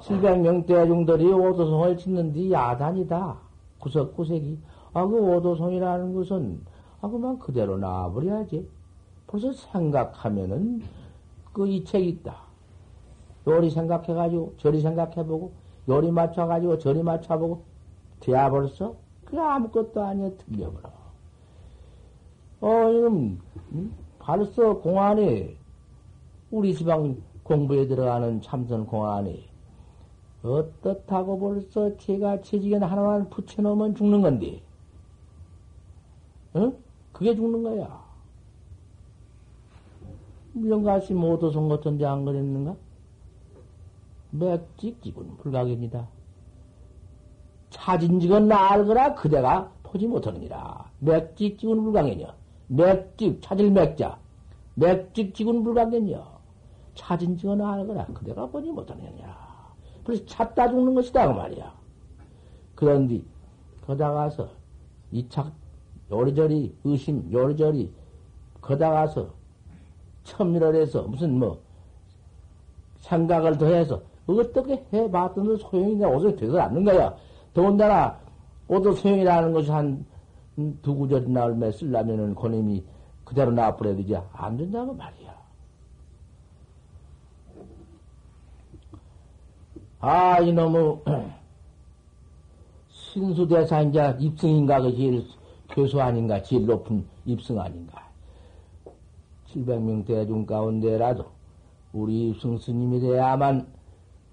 [0.00, 3.36] 700명 대 중들이 오도성을 짓는데 야단이다.
[3.80, 4.58] 구석구석이.
[4.94, 6.62] 아, 그 오도성이라는 것은,
[7.02, 8.66] 아, 그만 그대로 놔버려야지.
[9.26, 10.80] 벌써 생각하면은,
[11.52, 12.34] 그 이책이 있다.
[13.46, 15.52] 요리 생각해가지고, 저리 생각해보고,
[15.86, 17.64] 요리 맞춰가지고, 저리 맞춰보고,
[18.20, 18.94] 돼야 벌써?
[19.26, 21.01] 그게 아무것도 아니야, 틀려버려.
[22.62, 23.40] 어, 이놈,
[23.72, 23.92] 음?
[24.20, 25.56] 벌써 공안에,
[26.52, 29.48] 우리 지방 공부에 들어가는 참선 공안에,
[30.44, 34.62] 어떻다고 벌써 제가 체지견 하나만 붙여놓으면 죽는 건데,
[36.54, 36.76] 응?
[37.10, 38.00] 그게 죽는 거야.
[40.52, 42.76] 명가시 모도성 같은데 안 그랬는가?
[44.30, 46.06] 맥직직은 불가입니다.
[47.70, 50.92] 차진직은 알거라 그대가 보지 못하느니라.
[51.00, 52.41] 맥직직은 불가이냐.
[52.72, 54.18] 맥직, 찾을 맥자.
[54.74, 56.24] 맥직직은 불가겠냐.
[56.94, 59.36] 차진직은 알거라 그대가 보지 못하느냐.
[60.04, 61.72] 그래서 찾다 죽는 것이다 그 말이야.
[62.74, 63.22] 그런데
[63.86, 64.48] 거다 가서
[65.10, 65.52] 이착
[66.10, 67.92] 요리저리 의심 요리저리
[68.60, 69.28] 거다 가서
[70.24, 71.60] 첨리를 해서 무슨 뭐
[73.00, 77.14] 생각을 더해서 어떻게 해봤던 소용이냐 옷을 되서 않는 거야.
[77.52, 78.18] 더군다나
[78.68, 80.04] 옷도 소용이라는 것이 한
[80.82, 82.84] 두 구절이나 얼마 쓰려면은 고님이
[83.24, 85.32] 그대로 놔버려야 되지 안 된다고 말이야.
[90.00, 90.98] 아 이놈의
[92.90, 95.24] 신수대사 이제 입승인가 그 제일
[95.70, 98.02] 교수 아닌가 제일 높은 입승 아닌가
[99.48, 101.26] 700명 대중 가운데라도
[101.92, 103.66] 우리 입승 스님이 돼야만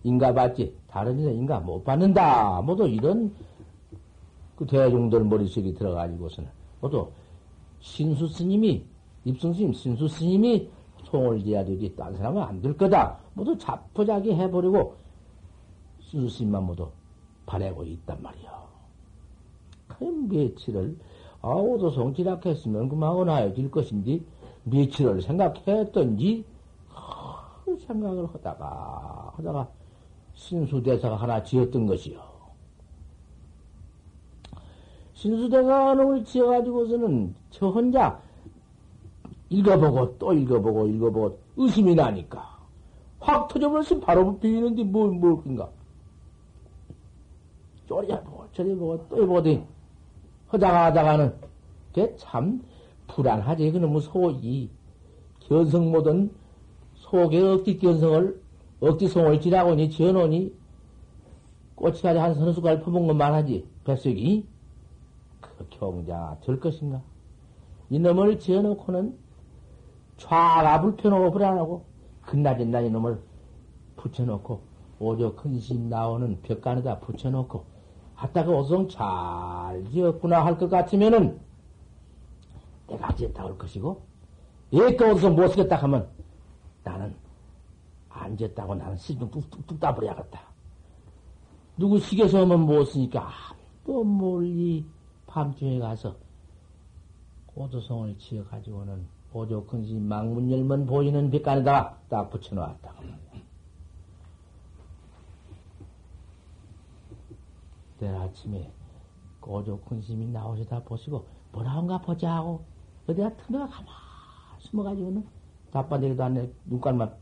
[0.04, 0.74] 인가 받지.
[0.88, 2.62] 다른 이는 인가 못 받는다.
[2.62, 3.34] 모두 이런
[4.60, 6.50] 그 대중들 머릿속에 들어가지고서는
[6.82, 7.08] 모두
[7.80, 8.84] 신수 스님이,
[9.24, 10.70] 입승 스님, 신수 스님이
[11.06, 11.96] 송을 지어야 되지.
[11.96, 13.18] 딴 사람은 안 될 거다.
[13.34, 14.96] 모두 자포자기 해버리고
[16.02, 16.90] 신수 스님만 모두
[17.46, 18.60] 바래고 있단 말이야.
[19.88, 20.98] 그 며칠을,
[21.42, 24.20] 아, 오도송 지락했으면 그만 나야 될 것인데,
[24.66, 26.44] 며칠을 생각했던지,
[27.64, 29.70] 그 생각을 하다가, 하다가,
[30.34, 32.29] 신수대사가 하나 지었던 것이요.
[35.20, 38.22] 신수대사를 지어가지고서는 저 혼자
[39.50, 42.58] 읽어보고 또 읽어보고 읽어보고 의심이 나니까
[43.20, 45.70] 확 터져버렸으면 바로 비비는데 뭐, 뭐, 그인가.
[47.88, 49.64] 쪼리해보고 저리보고 또 해보더니
[50.48, 51.34] 하다가 하다가는
[51.88, 52.64] 그게 참
[53.08, 53.74] 불안하지.
[53.74, 54.70] 그놈의 소이
[55.42, 56.32] 견성 모든
[56.96, 58.42] 속의 억지 견성을
[58.80, 60.56] 억지송을 지라고니 지어놓으니
[61.76, 64.49] 꽃이가지 한 숟갈 퍼본 것만 하지 뱃속이 그
[65.70, 67.02] 경자 될 것인가
[67.90, 69.18] 이놈을 지어놓고는
[70.18, 71.86] 좌가 불편하고 불안하고
[72.22, 73.22] 끝나진 날 이놈을
[73.96, 74.62] 붙여놓고
[75.00, 77.66] 오조 근심 나오는 벽간에다 붙여놓고
[78.16, 81.40] 하다가 오성 잘 지었구나 할 것 같으면은
[82.88, 84.02] 내가 지었다 올 것이고
[84.74, 86.08] 얘가 어디서 못 쓰겠다 하면
[86.84, 87.16] 나는
[88.10, 90.42] 앉았다고 나는 시중 뚝뚝뚝 따버려야겠다.
[91.78, 93.30] 누구 시계서 오면 못 쓰니까
[93.86, 94.86] 또 멀리
[95.30, 96.16] 밤중에 가서
[97.46, 102.94] 고도성을 지어가지고는 보조 근심 망문 열면 보이는 빛간에다가 딱 붙여놓았다.
[108.00, 108.72] 내일 아침에
[109.40, 112.66] 고조 근심이 나오시다 보시고 뭐라한가 보자 하고
[113.08, 113.94] 어디가 틈에가 가만
[114.60, 115.28] 숨어가지고는
[115.72, 116.50] 답반대기도 안 해.
[116.66, 117.16] 눈깔만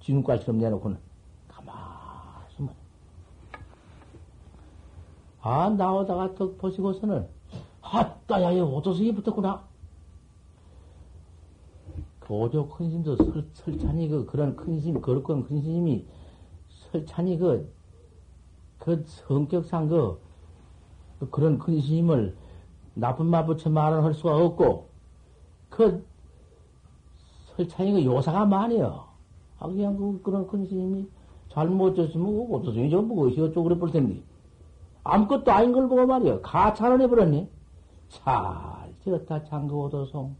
[0.00, 0.98] 진눈깔처럼 내놓고는
[1.48, 1.74] 가만
[2.50, 2.72] 숨어.
[5.48, 7.24] 아, 나오다가 턱 보시고서는,
[7.80, 9.62] 아따, 야, 얘 오도승이 붙었구나.
[12.18, 16.04] 그 오조 큰 스님도 설, 설찬이 그, 그런 큰 스님, 거룩한 큰 스님이
[16.90, 17.72] 설찬이 그,
[18.80, 20.20] 그 성격상 그,
[21.30, 22.36] 그런 큰 스님을
[22.94, 24.88] 나쁜 말 붙여 말을 할 수가 없고,
[25.70, 26.04] 그,
[27.54, 29.04] 설찬이 그 요사가 많아요.
[29.60, 31.06] 아, 그냥 그, 그런 큰 스님이
[31.50, 32.90] 잘못 졌으면, 그 어떠세요?
[32.90, 34.25] 전부 그것이 어쩌고 그래 볼 텐데.
[35.06, 36.40] 아무것도 아닌 걸 보고 말이야.
[36.40, 37.48] 가찬을 해버렸네.
[38.08, 40.36] 잘 지었다, 장거오도송.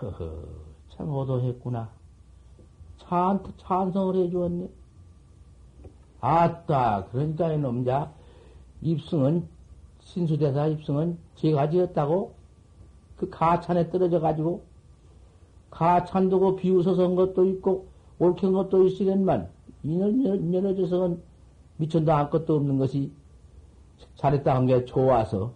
[0.00, 0.30] 허허,
[0.90, 1.88] 참 오도했구나.
[2.98, 4.68] 찬, 찬성을 해주었네.
[6.20, 8.12] 아따, 그러니까 이놈 자,
[8.80, 9.48] 입승은,
[10.00, 12.34] 신수대사 입승은 제가 지었다고
[13.16, 14.62] 그 가찬에 떨어져 가지고
[15.70, 17.86] 가찬 두고 비웃어서 한 것도 있고
[18.18, 19.48] 옳게 한 것도 있으련만
[19.84, 21.22] 인연 면허져서는
[21.76, 23.12] 미천도 한 것도 없는 것이
[24.22, 25.52] 잘했다 한 게 좋아서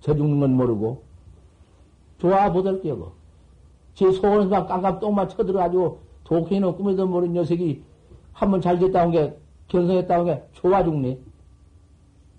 [0.00, 1.02] 저 죽는 건 모르고
[2.18, 3.12] 좋아 보들 껴고
[3.94, 7.82] 제 속으로서 깡깡 똥만 쳐들어가지고 독해는 꿈에도 모르는 녀석이
[8.32, 9.36] 한 번 잘 됐다 한 게
[9.68, 11.18] 견성했다 한 게 좋아 죽네.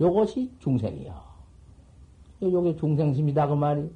[0.02, 1.14] 요것이 중생이요.
[2.44, 3.90] 요게 중생심이다 그 말이.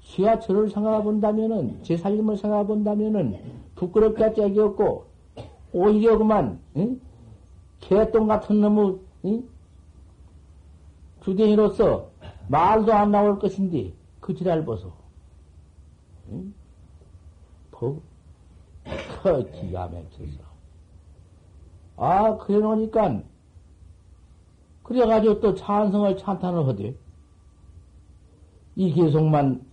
[0.00, 3.36] 시가 저를 생각해 본다면은 제 살림을 생각해 본다면은
[3.74, 5.04] 부끄럽게 짝이 없고
[5.74, 6.98] 오히려 그만 응?
[7.80, 9.48] 개똥 같은 놈의 응?
[11.22, 12.10] 주대인으로서
[12.48, 14.92] 말도 안 나올 것인데 그 지랄 보소.
[19.22, 20.48] 커 기가 막혀서.
[21.96, 23.22] 아, 그래 놓으니까,
[24.84, 26.94] 그래가지고 또 찬성을 찬탄을 하되,
[28.76, 29.64] 이 계속만,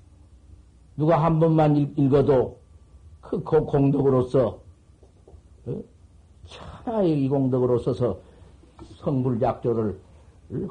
[0.97, 2.59] 누가 한 번만 읽, 어도
[3.21, 4.59] 그 공덕으로서,
[5.67, 5.83] 어?
[6.45, 8.19] 천하의 이 공덕으로 써서
[9.15, 9.99] 성불작조를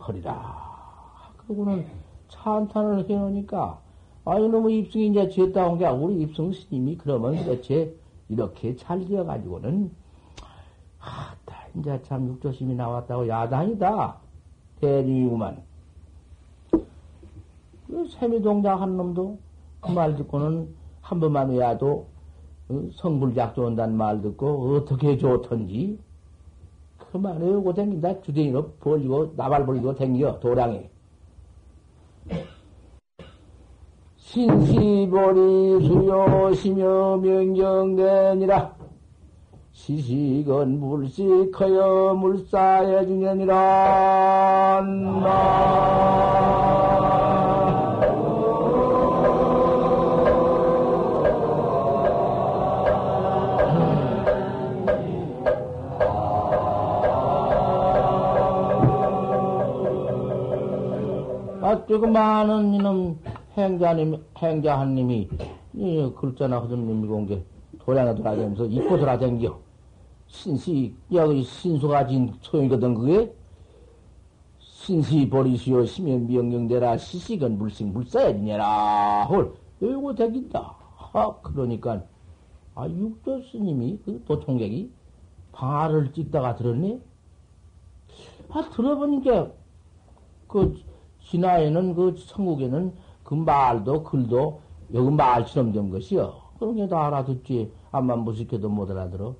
[0.06, 1.32] 허리라.
[1.38, 1.86] 그러고는
[2.28, 3.78] 찬탄을 해놓으니까,
[4.24, 7.94] 아유, 너무 입승이 이제 지었다 온 게, 우리 입승 스님이 그러면 도대체
[8.28, 9.90] 이렇게 잘 지어가지고는,
[11.00, 11.34] 아,
[11.76, 14.16] 이제 참 육조심이 나왔다고 야단이다.
[14.80, 15.62] 대리구만.
[17.86, 19.38] 그 세미동작 한 놈도
[19.80, 22.06] 그 말 듣고는 한 번만 외야도
[22.70, 25.98] 어, 성불작 좋은다는 말 듣고 어떻게 좋던지
[27.14, 28.22] 그 말에 오고 댕긴다.
[28.22, 30.90] 주댕이로 벌리고 나발 벌리고 댕겨 도량에.
[34.16, 38.74] 신시보리 수요시며 명경되니라.
[39.70, 43.62] 시식은 물식하여 물사의 중년이란
[61.84, 63.18] 아, 조금 많은 이놈
[63.58, 65.28] 행자님, 행자 한 님이,
[65.74, 67.42] 이 글자나 허전님이 공개
[67.78, 69.54] 도량에 돌아다니면서 입고 돌아다녀.
[70.26, 73.34] 신시, 여기 신수가 진 소용이거든, 그게?
[74.58, 79.26] 신시 버리시오, 시면 명령대라, 시식은 물식 물사야지냐라.
[79.26, 80.74] 헐, 이거 되긴다.
[80.96, 82.02] 하, 그러니까,
[82.74, 84.90] 아, 육조 스님이, 그 도통객이,
[85.52, 86.98] 방아를 찍다가 들었네?
[88.48, 89.50] 아, 들어보니까,
[90.48, 90.74] 그,
[91.34, 94.60] 진화에는, 그, 천국에는, 그 말도, 글도,
[94.94, 96.32] 여기 말처럼 된 것이요.
[96.58, 97.72] 그런 게 다 알아듣지.
[97.90, 99.34] 암만 무식해도 못 알아들어.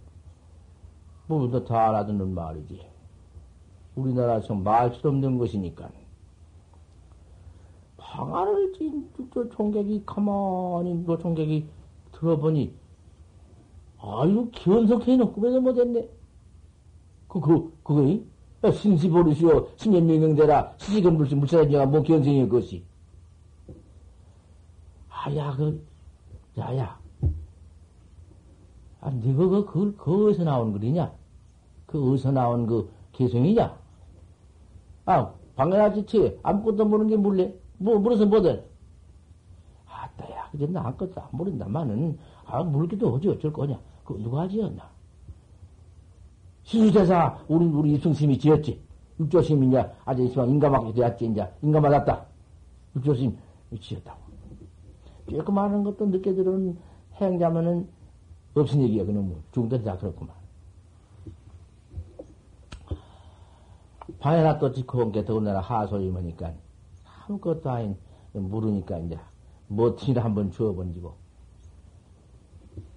[1.29, 2.81] 뭐부터 다 알아듣는 말이지.
[3.95, 5.89] 우리나라에서 말처럼 된 것이니까.
[7.97, 9.09] 방아를 찐
[9.57, 11.67] 총객이 가만히 그 총객이
[12.13, 12.73] 들어보니
[13.99, 16.09] 아유 기원석해는 꿈에도 못했네.
[17.29, 18.25] 그, 그, 그거이?
[18.73, 22.85] 신시 보르시오, 신년명령대라, 시시건 불시, 물차단지가 뭐 기원성이 것이.
[25.09, 25.87] 아 야, 그,
[26.59, 26.99] 야 야,
[29.01, 31.13] 아, 네가 그, 그, 그 어디서 나온 글이냐?
[31.87, 33.77] 그 어디서 나온 그 개성이냐?
[35.05, 37.55] 아, 방해하지 치 아무것도 모르는 게 물래?
[37.77, 38.65] 뭐, 물어서 뭐든?
[39.87, 43.79] 아따 야, 그저 나 아무것도 안 모른다마는, 아, 물기도 어찌 어쩔 거냐?
[44.05, 44.94] 그 누가 지었나?
[46.65, 48.83] 시수대사, 우리, 우리 이승심이 지었지.
[49.21, 49.93] 육조심이냐?
[50.05, 51.49] 아주 이승 인가맞게 되었지, 이제.
[51.63, 52.27] 인가맞았다.
[52.97, 53.37] 육조심,
[53.81, 54.25] 지었다고.
[55.53, 56.77] 많은 것도 늦게 들은
[57.15, 57.89] 행자면은
[58.55, 59.43] 없은 얘기야, 그놈.
[59.53, 60.35] 중들 다 그렇구만.
[64.19, 66.53] 방에나 또 짓고 온게 더군다나 하소임하니까
[67.27, 67.97] 아무것도 아닌
[68.33, 69.19] 물으니까 이제
[69.69, 71.15] 뭐티나 한번 주워번지고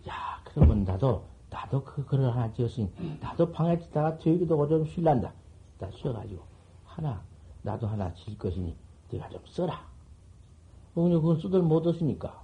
[0.08, 0.14] 야
[0.46, 2.92] 그러면 나도 나도 그 글을 하나 지었으니
[3.22, 5.34] 나도 방에 짓다가 되기도 하고 좀 쉴란다.
[5.80, 6.44] 나 쉬어가지고
[6.86, 7.22] 하나
[7.62, 8.76] 나도 하나 질 것이니
[9.10, 9.86] 내가 좀 써라.
[10.96, 12.44] 어머니 그건 쓰들 못하시니까?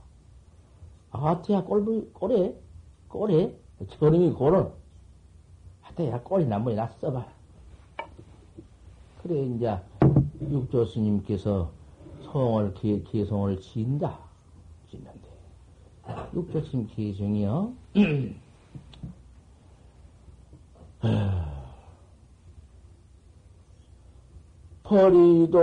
[1.12, 2.56] 아태야 꼴 꼴에?
[3.08, 3.56] 꼬리?
[4.00, 4.70] 저놈이 고는.
[5.82, 7.28] 하여튼 야 꼬리 나무에나 써봐라.
[9.22, 9.80] 그래 이제
[10.42, 11.72] 육조 스님께서
[12.24, 14.18] 성을 개, 개성을 지인다.
[14.90, 15.30] 짓는데
[16.34, 17.74] 육조 스님 개성이요.
[24.84, 25.60] 버리도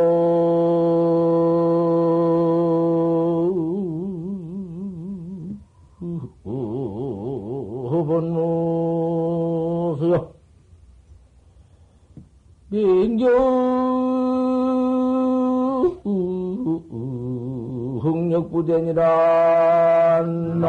[10.00, 10.32] 법원무수요.
[12.68, 13.26] 민교
[18.32, 20.62] 역부대니라 송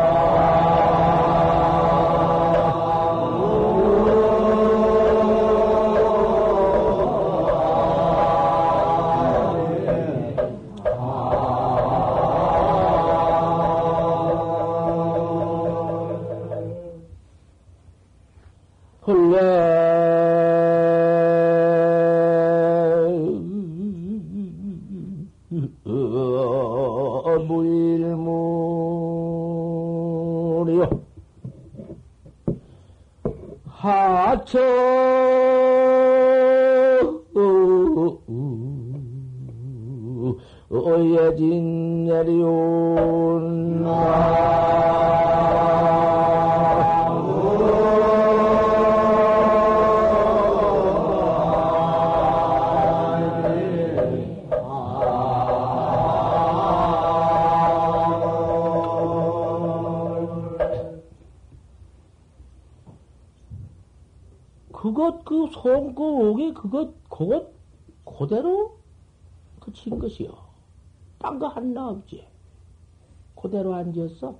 [73.41, 74.35] 그대로 앉았어.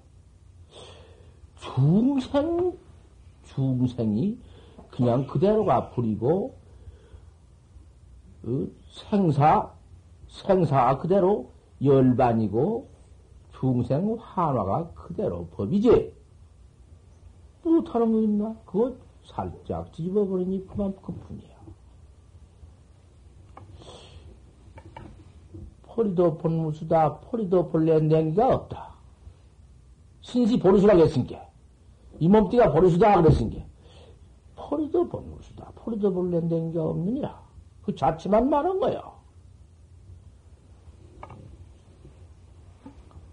[1.55, 2.77] 중생,
[3.45, 4.37] 중생이
[4.89, 6.55] 그냥 그대로가 불이고,
[8.43, 8.67] 어,
[9.09, 9.71] 생사,
[10.27, 11.51] 생사 그대로
[11.83, 12.89] 열반이고,
[13.59, 16.13] 중생 환화가 그대로 법이지.
[17.63, 18.55] 또 다른 거 있나?
[18.65, 21.51] 그거 살짝 뒤집어버리니 그만 그뿐이야.
[25.83, 28.90] 포리도 본무수다, 포리도 본래 냉기가 없다.
[30.21, 31.47] 신시 보리수라고 했으니까.
[32.19, 33.65] 이 몸띠가 보리수다 그랬으니까.
[34.55, 37.41] 포리도 본무수다, 포리도 본래 냉기가 없느니라.
[37.81, 39.21] 그 자체만 말한 거야.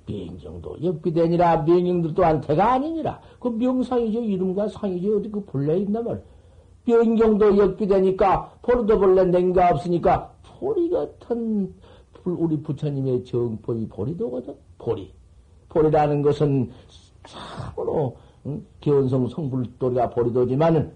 [0.07, 1.67] 명정도 역비되니라
[2.15, 3.21] 또한 대가 아니니라.
[3.39, 4.23] 그 명상이죠.
[4.23, 5.19] 이름과 상이죠.
[5.19, 6.25] 어디 그 본래 있나 말.
[6.87, 11.75] 명경도 역비되니까 포르도 본래 냉가 없으니까 포리 같은
[12.25, 14.55] 우리 부처님의 정법이 보리도거든.
[14.79, 15.18] 보리.
[15.69, 16.71] 보리라는 것은
[17.27, 18.17] 참으로
[18.47, 18.65] 응?
[18.81, 20.93] 견성 성불돌이가 보리도지만은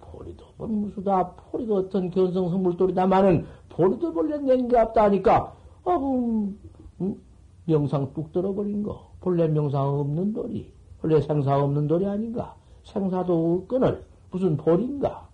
[0.00, 1.30] 보리도 본무수다.
[1.50, 6.58] 포리도 어떤 견성 성불돌이다마는 보리도 본래 냉가 없다 하니까 아, 음,
[7.00, 7.16] 음,
[7.64, 9.10] 명상 뚝 떨어버린 거.
[9.20, 10.72] 본래 명상 없는 돌이.
[11.00, 12.54] 본래 생사 없는 돌이 아닌가.
[12.84, 15.28] 생사도 끊을 무슨 돌인가.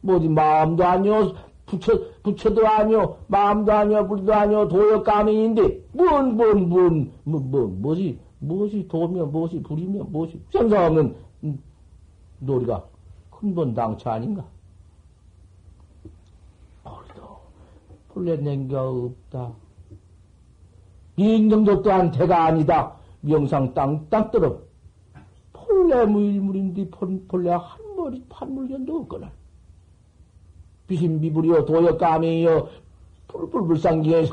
[0.00, 1.32] 뭐지, 마음도 아니오,
[1.66, 8.86] 부처, 부처도 아니오, 마음도 아니오, 불도 아니오, 도역가명인데, 뭔, 뭔, 뭔, 뭐, 뭐, 뭐지, 무엇이
[8.88, 11.62] 도며, 무엇이 불이며, 무엇이 생사 없는 음,
[12.40, 12.84] 놀이가
[13.30, 14.44] 근본 당차 아닌가?
[18.14, 19.52] 머리도 냉겨 없다.
[21.16, 22.96] 인정도 또한 대가 아니다.
[23.20, 24.58] 명상 땅땅 떨어.
[25.52, 26.90] 본래 무일물인데
[27.28, 29.30] 본래 한 머리 판물견도 없거나.
[30.92, 32.68] 비신비불이여 도역가명이여
[33.28, 34.28] 불불불상견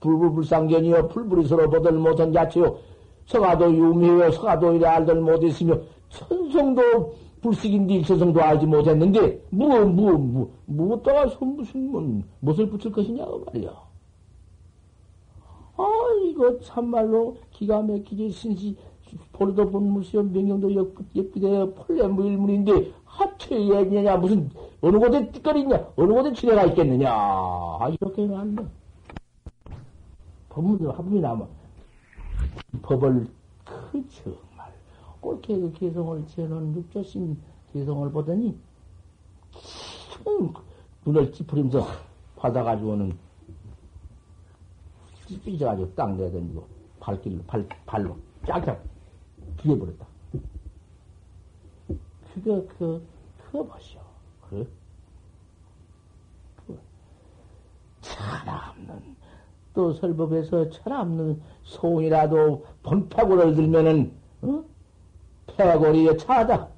[0.00, 2.78] 불불불상견이여 불불이 서로 보들 못한 자체요.
[3.26, 5.78] 서가도 유미여 서가도 이래 알들 못했으며
[6.08, 13.44] 천성도 불식인데 일체성도 알지 못했는데 무엇 무엇 무엇 무엇 따라서 무슨 뭐, 무엇을 붙일 것이냐고
[13.44, 13.70] 말이야.
[15.76, 15.84] 아,
[16.24, 18.74] 이거 참말로 기가 막히게 신시,
[19.32, 24.48] 보리도 본무시험 명령도 역비대여 폴레무 일문인데 하체 예냐 무슨
[24.80, 28.64] 어느 곳에 띠거리냐 어느 곳에 지뢰가 있겠느냐 아, 이렇게 는 안 돼.
[30.50, 31.46] 법문도 남아
[32.82, 33.26] 법을
[33.64, 34.72] 그 정말
[35.20, 37.36] 옳게 그 개성을 지어놓은 육조신
[37.72, 38.56] 개성을 보더니
[41.04, 41.86] 눈을 찌푸리면서
[42.36, 43.16] 받아가지고는
[45.44, 46.66] 삐져가지고 딱 내던지고
[47.00, 48.16] 발길로, 발, 발로
[48.46, 48.82] 쫙쫙
[49.58, 50.07] 뒤에버렸다.
[52.34, 53.02] 그거, 그,
[53.38, 54.00] 그거 보시오.
[54.48, 54.66] 그래?
[56.66, 56.78] 그,
[58.00, 59.16] 차없는,
[59.74, 64.12] 또 설법에서 차없는 소이라도 본패고를 들면은,
[64.42, 64.64] 어?
[65.56, 66.68] 패고리에 차다.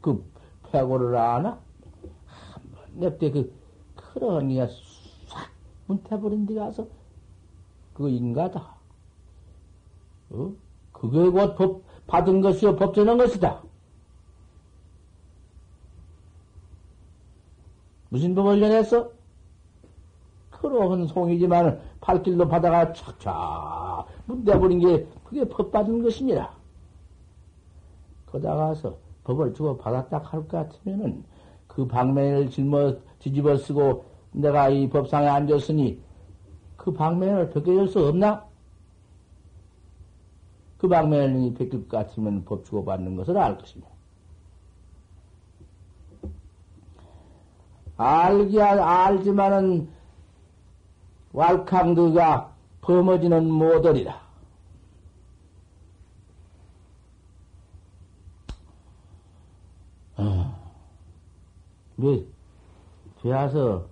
[0.00, 0.24] 그
[0.70, 1.58] 패고를 아나?
[2.52, 3.52] 한번 냅대 그,
[3.94, 4.74] 그런 게싹
[5.86, 6.86] 문태버린 데 가서
[7.92, 8.74] 그거 인가다.
[10.30, 10.52] 어?
[10.92, 13.62] 그게 곧 법, 받은 것이요, 법전한 것이다.
[18.12, 19.10] 무슨 법을 전했어?
[20.50, 26.54] 크로한 송이지만 팔길로 바다가 착착 문대버린 게 그게 법 받은 것이니라.
[28.26, 31.24] 거다가서 법을 주고 받았다 할 것 같으면은
[31.66, 35.98] 그 방면을 짊어 뒤집어 쓰고 내가 이 법상에 앉았으니
[36.76, 38.44] 그 방면을 벗겨질 수 없나?
[40.76, 43.86] 그 방면이 베낄 것 같으면 법 주고 받는 것을 알 것이며.
[48.02, 49.88] 알기야 알지만은
[51.32, 54.20] 왈캉드가 범어지는 모델이라.
[60.16, 60.72] 어.
[61.96, 62.26] 왜,
[63.22, 63.86] 되어서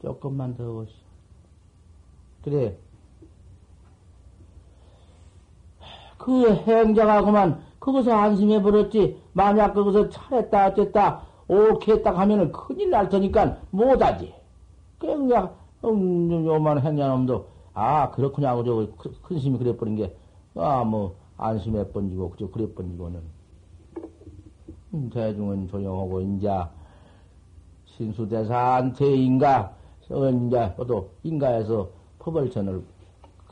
[0.00, 0.94] 조금만 더 오시.
[2.42, 2.78] 그래.
[6.24, 9.20] 그 행자가 그만 거기서 안심해 버렸지.
[9.34, 14.32] 만약 거기서 차렸다 어쨌다 오케 했다 하면은 큰일 날 테니까 못하지.
[14.98, 15.50] 그냥
[15.84, 17.46] 음, 요만 행자놈도.
[17.74, 20.16] 아 그렇구나 하고 저큰 심이 그래 버린 게.
[20.56, 23.20] 아 뭐 안심해 번지고 그저 그래 번지고는.
[24.94, 26.70] 음, 대중은 조용하고 인자.
[27.84, 29.74] 신수대사한테 인가?
[30.02, 32.82] 이제 또 인가에서 법월전을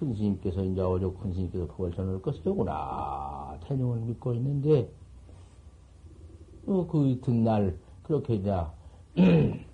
[0.02, 3.56] 큰 스님께서 이제 어저 큰 스님께서 법월전을 것이구나.
[3.62, 4.90] 태중을 믿고 있는데
[6.66, 8.50] 어, 그 이튿날 그렇게 이제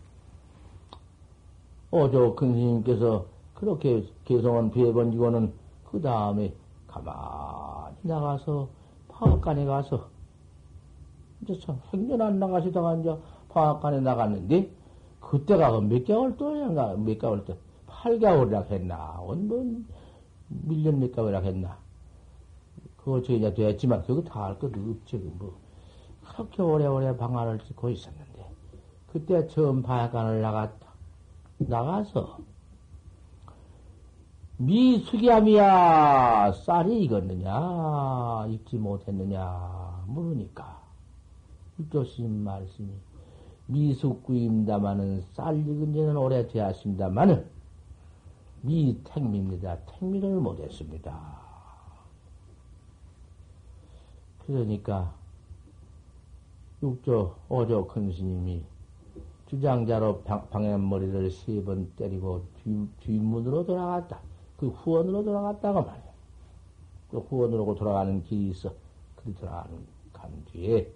[1.90, 3.24] 어저 큰 스님께서
[3.54, 5.54] 그렇게 개성은 비에 번지고는
[5.90, 6.52] 그 다음에
[6.86, 8.68] 가만히 나가서
[9.08, 10.10] 파악관에 가서
[11.40, 13.16] 이제 참 행전 안 나가시다가 이제
[13.48, 14.70] 파악관에 나갔는데
[15.20, 17.56] 그때가 그몇 개월 동안인가, 몇 개월 때,
[17.86, 19.36] 8개월이라 했나, 뭐,
[20.68, 21.78] 1년 몇 개월이라 했나.
[22.96, 25.58] 그거 저 이제 됐지만, 그거 다 할 것도 없지, 그 뭐.
[26.28, 28.46] 그렇게 오래오래 방안을 짓고 있었는데,
[29.12, 30.88] 그때 처음 방앗간을 나갔다.
[31.58, 32.38] 나가서,
[34.58, 40.78] 미숙이함이야, 쌀이 익었느냐, 익지 못했느냐, 물으니까.
[41.78, 42.88] 일조심 말씀이.
[43.66, 47.57] 미숙구입니다마는 쌀 익은 지는 오래 되었습니다마는
[48.62, 49.78] 미 택미입니다.
[49.86, 51.18] 택미를 못했습니다.
[54.46, 55.12] 그러니까
[56.82, 58.62] 육조 오조 큰 스님이
[59.46, 64.20] 주장자로 방향머리를 세 번 때리고 뒤, 뒷문으로 돌아갔다.
[64.56, 66.08] 그 후원으로 돌아갔다고 말이야.
[67.10, 68.72] 그 후원으로 돌아가는 길이 있어.
[69.16, 69.78] 그 돌아가는
[70.12, 70.92] 간 뒤에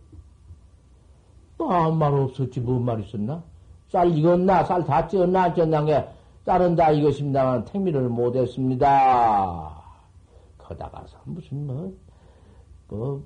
[1.59, 3.43] 아무 말 없었지, 뭔 말 있었나?
[3.89, 4.65] 쌀 익었나?
[4.65, 5.45] 쌀 다 찌었나?
[5.45, 5.85] 안 찌었나?
[5.85, 6.09] 게
[6.45, 9.81] 쌀은 다 익었습니다만 택미를 못했습니다.
[10.59, 11.93] 거다가서 무슨 뭐,
[12.89, 13.23] 뭐,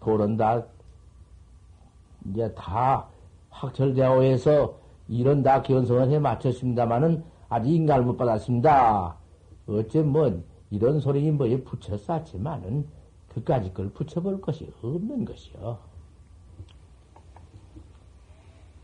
[0.00, 0.64] 돌은 다,
[2.26, 3.06] 이제 다
[3.50, 4.76] 확철되어 해서
[5.06, 9.16] 이런 다 견성을 해 마쳤습니다만은 아직 인가를 못 받았습니다.
[9.68, 12.86] 어째 뭐, 이런 소리니 뭐에 붙여 쌌지만은
[13.28, 15.78] 그까지 걸 붙여볼 것이 없는 것이요.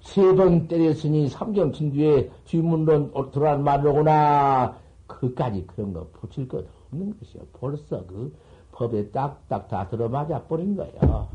[0.04, 4.76] 세 번 때렸으니 삼경친 뒤에 뒷문론 들어간 말로구나.
[5.06, 7.42] 그까지 그런 거 붙일 것 없는 것이요.
[7.54, 8.32] 벌써 그
[8.72, 11.28] 법에 딱딱 다 들어맞아 버린 거예요.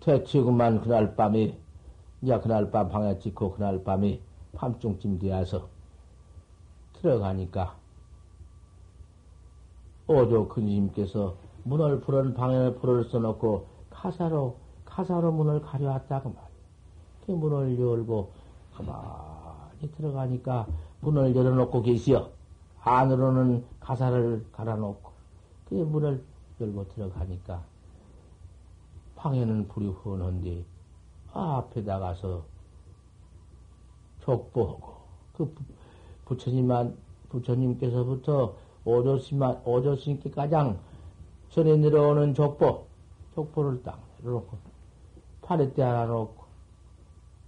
[0.00, 1.56] 대치구만 그날 밤에,
[2.22, 4.20] 이제 그날 밤 방에 찍고 그날 밤에
[4.54, 5.68] 밤중쯤 되어서
[6.94, 7.76] 들어가니까
[10.06, 14.56] 오조 큰님께서 문을 풀은 방에 불을 써놓고 카사로
[14.90, 16.50] 카사로 문을 가려왔다고 말이야.
[17.24, 18.30] 그 문을 열고
[18.74, 20.66] 가만히 들어가니까
[21.00, 22.28] 문을 열어놓고 계시어.
[22.82, 25.10] 안으로는 가사를 갈아놓고
[25.68, 26.22] 그 문을
[26.60, 27.62] 열고 들어가니까
[29.16, 30.64] 방에는 불이 훤한데
[31.32, 32.42] 앞에 나가서
[34.20, 34.94] 족보하고
[35.36, 35.54] 그
[36.24, 36.96] 부처님만
[37.28, 38.54] 부처님께서부터
[38.84, 40.78] 오조씨만 오조씨께 가장
[41.50, 42.86] 전에 내려오는 족보
[43.34, 44.69] 족보를 딱 내려놓고
[45.50, 46.44] 파레대 하나 놓고,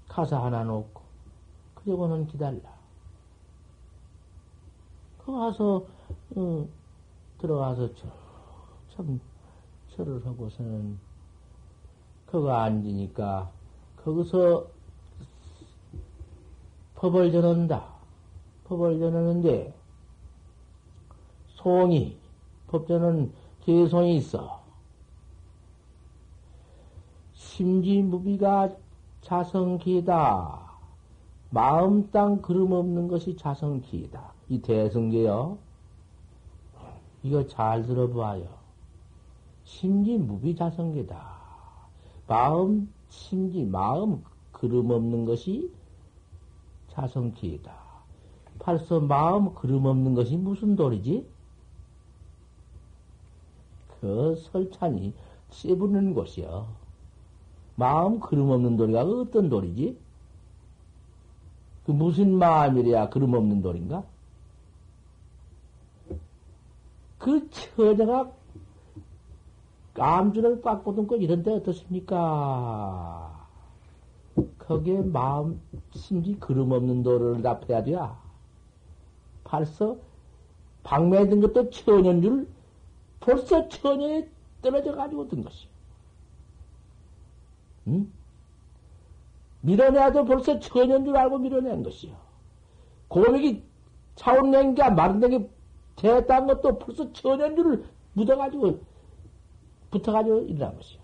[0.09, 1.03] 가사 하나 놓고,
[1.77, 2.59] 그리고는 기다려.
[5.24, 5.87] 그 가서,
[6.35, 6.66] 어,
[7.39, 7.91] 들어가서
[8.93, 9.20] 참,
[9.95, 10.99] 절을 하고서는,
[12.27, 13.53] 그거 앉으니까,
[13.99, 14.66] 거기서
[16.97, 17.87] 법을 전한다.
[18.65, 19.73] 법을 전하는데,
[21.51, 22.19] 송이,
[22.66, 24.61] 법전은 개송이 있어.
[27.53, 28.74] 심지무비가
[29.20, 30.73] 자성기다.
[31.51, 34.33] 마음 땅 그름 없는 것이 자성기다.
[34.49, 35.59] 이 대성계요.
[37.23, 38.49] 이거 잘 들어봐요.
[39.65, 41.31] 심지 무비 자성계다.
[42.27, 45.70] 마음, 심지, 마음 그름 없는 것이
[46.89, 47.70] 자성기다.
[48.61, 51.27] 벌써 마음 그름 없는 것이 무슨 돌이지?
[54.01, 55.12] 그 설찬이
[55.51, 56.82] 씹으는 곳이요.
[57.83, 59.99] 마음 그름 없는 돌이가 어떤 돌이지?
[61.85, 64.05] 그 무슨 마음이래야 그름 없는 돌인가?
[67.19, 68.31] 그 처자가
[69.95, 73.49] 깜주를 꽉 꽂은 것 이런데 어떻습니까?
[74.61, 75.61] 거기에 마음,
[75.93, 77.99] 심지 그름 없는 돌을 답해야 돼.
[79.43, 79.97] 벌써
[80.85, 82.47] 방매든 것도 천연줄
[83.19, 84.29] 벌써 천연에
[84.63, 85.72] 떨어져 가지고 든 것이.
[87.89, 88.13] 응?
[89.61, 92.15] 밀어내도 벌써 천연 줄 알고 밀어낸 것이요.
[93.09, 93.63] 고백이
[94.17, 95.49] 차원낸 게 마른 게
[95.97, 97.85] 됐다는 것도 벌써 천연 줄을
[98.15, 98.81] 묻어가지고
[99.91, 101.01] 붙어가지고 일어난 것이요.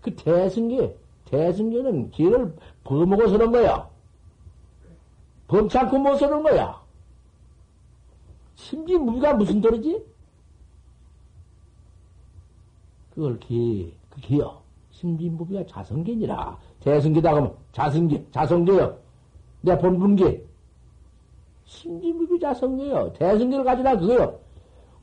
[0.00, 0.96] 그 대승계,
[1.26, 3.90] 대승계는 길을 범먹어서 그런 거야.
[5.48, 6.80] 범치 않고 못서 그런 거야.
[8.54, 10.04] 심지 무비가 무슨 소리지?
[13.14, 14.59] 그걸 기, 그 기요.
[15.00, 16.58] 심지무비가 자성계니라.
[16.80, 18.96] 대승계다 그러면 자성계, 자성계요.
[19.62, 20.44] 내 본분계.
[21.64, 23.12] 심지무비 자성계요.
[23.14, 24.38] 대승계를 가지라 그거요.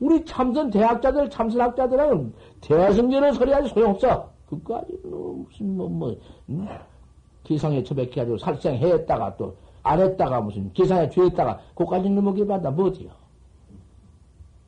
[0.00, 4.30] 우리 참선 대학자들, 참선학자들은 대승계를 소리하지 소용없어.
[4.48, 6.16] 그까지는 무슨 뭐, 뭐,
[6.48, 6.68] 음?
[7.44, 9.56] 기상에 처백해가지고 살생했다가 또
[9.88, 13.10] 안 했다가 무슨 기상에 죄했다가 그까지 넘어게 받다 뭐어디요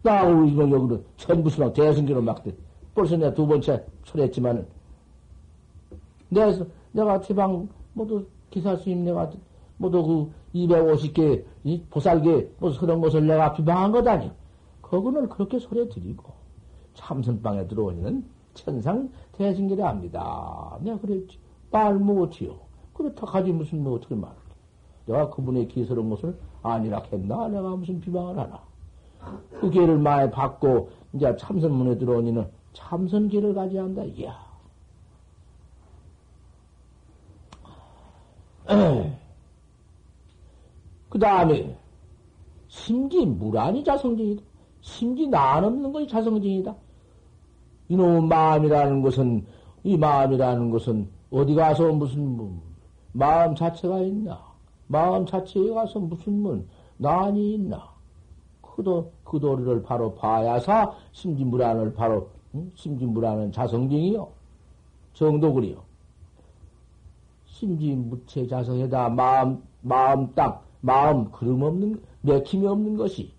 [0.02, 2.42] 나 우리 이거 여기는 천부수랑 대승계로 막
[2.94, 4.66] 벌써 내가 두 번째 소리했지만은
[6.30, 9.30] 내가, 내가 지방 모두 기사 스님 내가
[9.76, 14.30] 모두 그 250개 이 보살계 뭐 그런 것을 내가 비방한 거다니.
[14.82, 16.32] 그거는 그렇게 소리 드리고
[16.94, 18.24] 참선방에 들어오는
[18.54, 20.78] 천상 대승계라 합니다.
[20.80, 21.38] 내가 그랬지.
[21.70, 22.56] 말 못해요.
[22.94, 24.34] 그렇다 가지 무슨 뭐 어떻게 말을
[25.06, 27.48] 내가 그분의 기스러운 것을 아니라 했나?
[27.48, 28.60] 내가 무슨 비방을 하나?
[29.60, 34.02] 그 기회를 많이 받고 이제 참선문에 들어오니는 참선기를 가져야 한다.
[34.04, 34.49] 이야.
[41.08, 41.76] 그 다음에
[42.68, 44.42] 심지 무란이 자성증이다.
[44.80, 46.74] 심지 난 없는 것이 자성증이다.
[47.88, 49.44] 이놈의 마음이라는 것은
[49.82, 52.60] 이 마음이라는 것은 어디 가서 무슨 뭐,
[53.12, 54.40] 마음 자체가 있나?
[54.86, 56.64] 마음 자체에 가서 무슨 뭐
[56.98, 57.90] 난이 있나?
[58.62, 62.70] 그도 그 도리를 바로 봐야사 심지 무란을 바로 응?
[62.74, 64.28] 심지 무란은 자성증이요
[65.14, 65.89] 정도 그리요.
[67.60, 73.30] 심지 무체 자성에다 마음, 마음 딱, 마음 그름 없는, 맥힘이 없는 것이,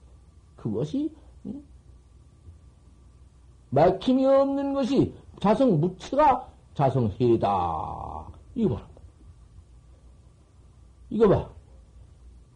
[0.56, 1.12] 그것이,
[1.48, 1.64] 응?
[3.72, 8.28] 맥힘이 없는 것이 자성 무체가 자성해다.
[8.54, 8.88] 이거 봐.
[11.10, 11.50] 이거 봐.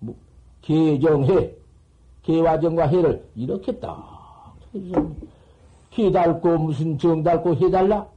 [0.01, 0.15] 뭐,
[0.61, 1.51] 개정해.
[2.21, 4.53] 개화정과 해를 이렇게 딱.
[5.97, 8.07] 해달고 무슨 정달고 해달라?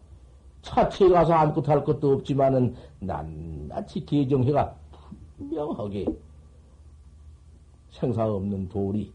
[0.69, 4.75] 차체에 가서 아무것도 할 것도 없지만은 낱낱이 개정해가
[5.37, 6.07] 분명하게
[7.91, 9.13] 생사 없는 도리,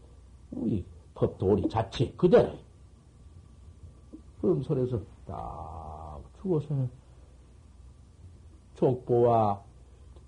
[0.50, 2.52] 우리 법 도리 자체 그대로.
[4.42, 6.90] 소리에서 딱 죽어서는
[8.74, 9.62] 족보와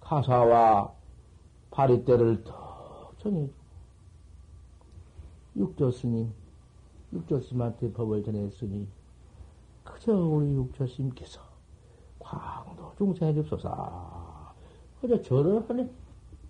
[0.01, 0.91] 가사와
[1.71, 3.53] 파리대를 턱 전해주고
[5.57, 6.33] 육조 스님,
[7.13, 8.87] 육조 스님한테 법을 전했으니
[10.13, 11.41] 우리 육처스님께서
[12.19, 14.55] 광도 중생해 줍소서.
[15.01, 15.89] 그저 절을 하네.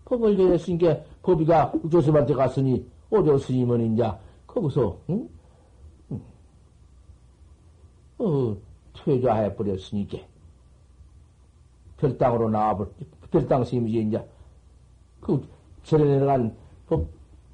[0.07, 4.11] 법을 전했으니까 법이가 육조스님한테 갔으니 오조 스님은 이제
[4.47, 5.29] 거기서 응?
[6.13, 6.21] 응.
[8.19, 8.57] 어,
[8.95, 10.19] 퇴좌해 버렸으니까
[11.97, 12.87] 별당으로 나와버
[13.31, 14.29] 별당 스님이지 이제
[15.21, 15.45] 그
[15.83, 16.57] 절에 내려간
[16.87, 17.07] 법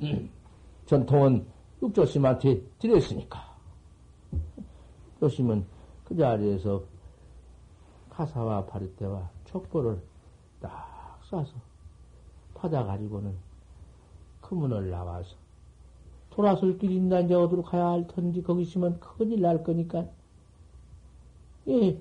[0.03, 0.31] 음,
[0.85, 1.47] 전통은
[1.83, 3.41] 육조스님한테 드렸으니까
[5.21, 5.65] 조심은
[6.13, 6.83] 그 자리에서
[8.11, 9.99] 가사와 바리떼와 촉보를
[10.61, 11.55] 딱 쏴서
[12.53, 13.35] 받아가지고는
[14.43, 15.37] 그 문을 나와서
[16.29, 20.05] 돌아설 길이 이제 어디로 가야 할 텐지 거기 있으면 큰일 날 거니까.
[21.69, 21.99] 예,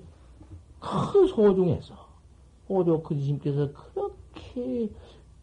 [0.78, 1.94] 큰 소중해서
[2.68, 4.90] 오조 그지심께서 그렇게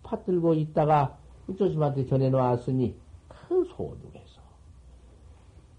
[0.03, 1.17] 받들고 있다가
[1.47, 2.95] 육조심한테 전해놓았으니
[3.27, 4.41] 큰 소중해서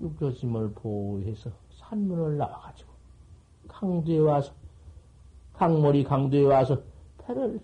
[0.01, 1.53] 육조심을 보호해서
[1.91, 2.89] 산문을 나와가지고
[3.69, 4.53] 강도에 와서
[5.55, 6.81] 강머리 강도에 와서
[7.19, 7.61] 패를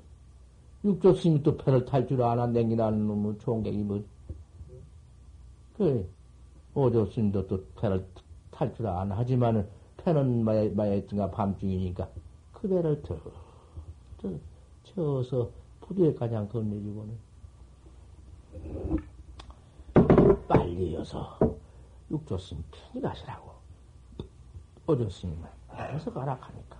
[0.85, 4.05] 육조스님이 또 패를 탈 줄 아나 냉기나는 놈의 총객이 뭐.
[5.77, 6.05] 그래
[6.75, 8.07] 오조스님도 또 패를
[8.51, 9.17] 탈 줄 아나.
[9.17, 12.09] 하지만은 패는 마야 마야있던가 밤중이니까
[12.53, 13.17] 그 배를 더,
[14.19, 14.31] 더
[14.85, 15.51] 쳐서
[15.81, 17.27] 부두에 가장 건네주고는.
[20.49, 21.39] 빨리 어서
[22.11, 23.56] 육조스님 편히 가시라고
[24.87, 25.49] 어졌습니다.
[25.93, 26.77] 계속 가락하니까.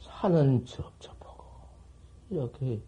[0.00, 0.64] 산은 아.
[0.66, 1.44] 첩첩하고
[2.30, 2.80] 이렇게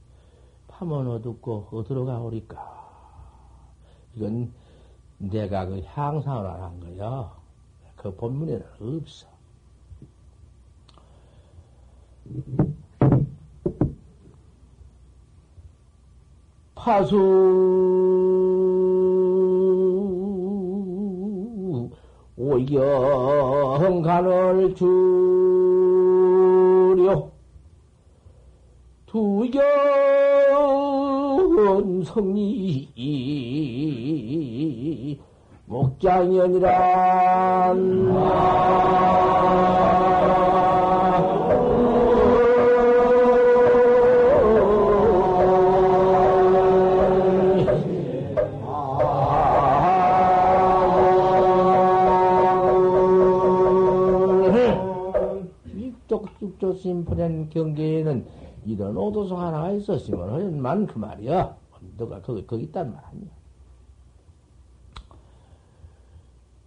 [0.69, 2.77] 파면 어둡고 어디로 가오리까?
[4.15, 4.53] 이건
[5.19, 7.33] 내가 그 향상을 안 한 거야
[7.97, 9.27] 그 본문에는 없어.
[16.87, 17.17] 파수
[23.57, 24.87] 오영간을 주려.
[29.07, 29.65] 두견
[32.05, 32.89] 성리.
[35.67, 36.47] 목장연이란
[56.57, 58.27] 육조심 보낸 경계에는
[58.65, 61.55] 이런 오도소 하나가 있었으면 하련만 그 말이야.
[61.99, 63.31] 너가 거기, 거기 있단 말 아니야.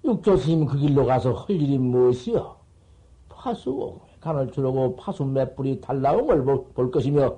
[0.06, 2.58] 육조스님 그 길로 가서 할 일이 무엇이여?
[3.30, 6.44] 파수, 간을 주르고 파수 몇 뿌리 달라옴을
[6.74, 7.38] 볼 것이며,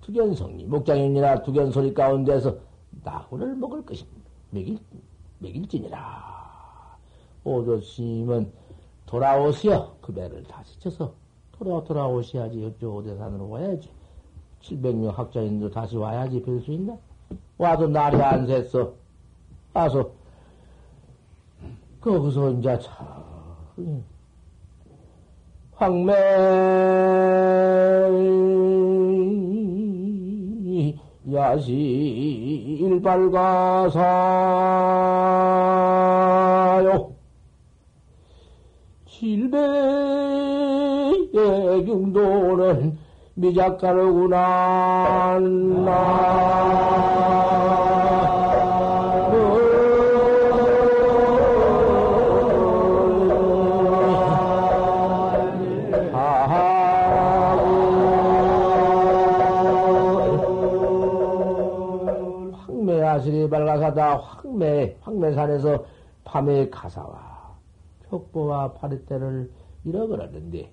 [0.00, 2.56] 두견성리, 목장인이나 두견소리 가운데서
[3.04, 4.28] 나후를 먹을 것입니다.
[4.50, 4.78] 먹일,
[5.38, 6.98] 먹일지니라.
[7.44, 8.52] 오조스님은
[9.06, 11.21] 돌아오시어 그 배를 다시 쳐서
[11.62, 12.64] 돌아, 돌아오셔야지.
[12.64, 13.88] 어쩌고 대산으로 와야지.
[14.62, 16.96] 700명 학자인도 다시 와야지 뵐 수 있나?
[17.58, 18.92] 와도 날이 안 샜어.
[19.72, 20.10] 와서,
[22.00, 24.04] 거기서 이제 참,
[25.74, 26.12] 황매,
[31.32, 31.72] 야시,
[32.80, 34.02] 일발가사요.
[39.06, 40.41] 칠배
[41.34, 42.98] 의 경도는
[43.34, 45.38] 미작가르구나.
[62.66, 65.82] 황매아실이 밝아사다 황매, 황매산에서
[66.24, 67.56] 밤에 가사와
[68.10, 69.50] 촉보와 파리떼를
[69.84, 70.70] 잃어버렸는데,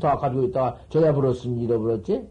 [0.00, 2.28] 다 가지고 있다가 저야 불었으니 잃어버렸지?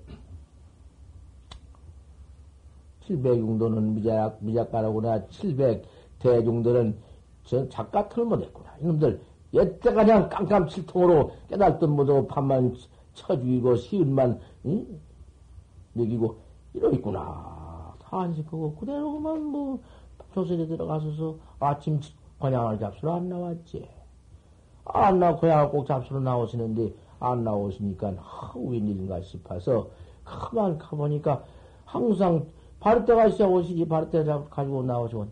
[3.07, 5.28] 700용도는 미작, 미작가라구나.
[5.28, 5.86] 700
[6.19, 6.98] 대중들은
[7.44, 8.76] 저 작가 틀못했구나.
[8.82, 9.22] 이놈들,
[9.53, 12.76] 여태 그냥 깜깜칠통으로 깨달던 못하고 판만
[13.14, 14.99] 쳐 죽이고 시은만, 응?
[15.94, 16.38] 먹이고,
[16.73, 17.94] 이러 있구나.
[17.99, 19.80] 다안식하고 그대로 그만 뭐,
[20.34, 21.99] 조선에 들어가서서 아침
[22.40, 23.88] 관양을 잡수러 안 나왔지.
[24.86, 29.88] 안 나고 고향을 꼭 잡수러 나오시는데, 안 나오시니까, 하, 웬일인가 싶어서,
[30.26, 31.43] 가만 가보니까,
[31.85, 32.48] 항상
[32.80, 35.30] 바르때가 있어 오시지, 바르때 가지고 나오시면,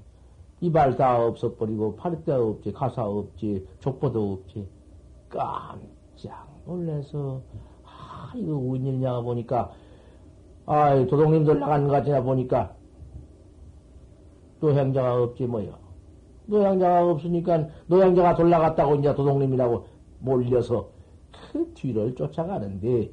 [0.61, 4.67] 이발 다 없어버리고, 바르때 없지, 가사 없지, 족보도 없지.
[5.29, 7.41] 깜짝 놀래서,
[7.83, 9.71] 아, 이거 웬일이냐 보니까,
[10.67, 12.75] 아, 도동님들 나간 것 같으나 보니까,
[14.59, 15.73] 노향자가 없지, 뭐요.
[16.45, 19.87] 노향자가 없으니까, 노향자가 돌아갔다고 이제 도동님이라고
[20.19, 20.98] 몰려서,
[21.51, 23.11] 그 뒤를 쫓아가는데,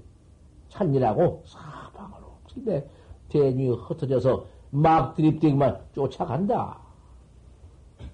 [0.68, 2.86] 찬이라고 사방으로 집에
[3.28, 6.78] 대뉘 흩어져서 막 드립대기만 쫓아간다.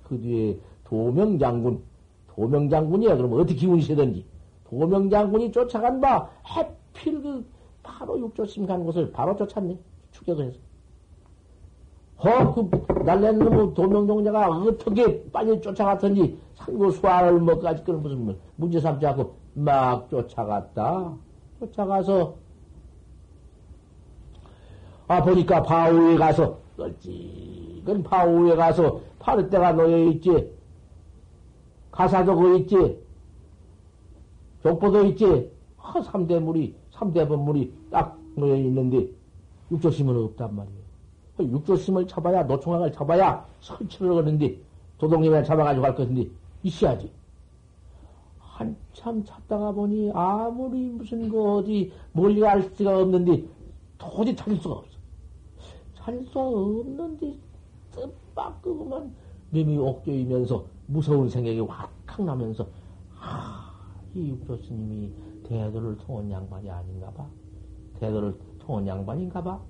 [0.05, 1.83] 그 뒤에 도명장군,
[2.29, 3.17] 도명장군이야.
[3.17, 4.25] 그러면 어떻게 기운이 세든지.
[4.69, 7.45] 도명장군이 쫓아간 바, 해필 그,
[7.83, 9.77] 바로 육조심 간 곳을 바로 쫓았네.
[10.13, 10.59] 추격을 해서.
[12.23, 12.71] 허, 그,
[13.33, 21.15] 놈 도명종자가 어떻게 빨리 쫓아갔던지, 상고 수화를 뭐까지 그런 무슨 문제 삼지 않고 막 쫓아갔다.
[21.61, 22.35] 쫓아가서,
[25.09, 30.51] 아, 보니까 바우에 가서, 널찍은 바우에 가서 파르때가 놓여있지.
[31.91, 32.99] 가사도 그 있지.
[34.63, 35.51] 족보도 있지.
[35.79, 39.09] 아, 삼대물이, 삼대번물이 딱 놓여있는데,
[39.71, 40.83] 육조심은 없단 말이에요.
[41.37, 44.57] 그 육조심을 잡아야, 노총각을 잡아야 설치를 하는데,
[44.99, 46.29] 도동님이나 잡아가지고 갈 것인데,
[46.63, 47.11] 있어야지.
[48.93, 53.45] 한참 찾다가 보니 아무리 무슨 그 어디 멀리 갈 수가 없는데
[53.99, 54.99] 도저히 찾을 수가 없어.
[55.97, 57.35] 찾을 수가 없는데
[57.93, 59.13] 뜻밖그만
[59.51, 62.67] 몸이 옥조이면서 무서운 생각이 확확 나면서
[63.19, 63.73] 아,
[64.15, 65.11] 이 육조 스님이
[65.45, 67.27] 대도를 통한 양반이 아닌가 봐.
[67.99, 69.61] 대도를 통한 양반인가 봐.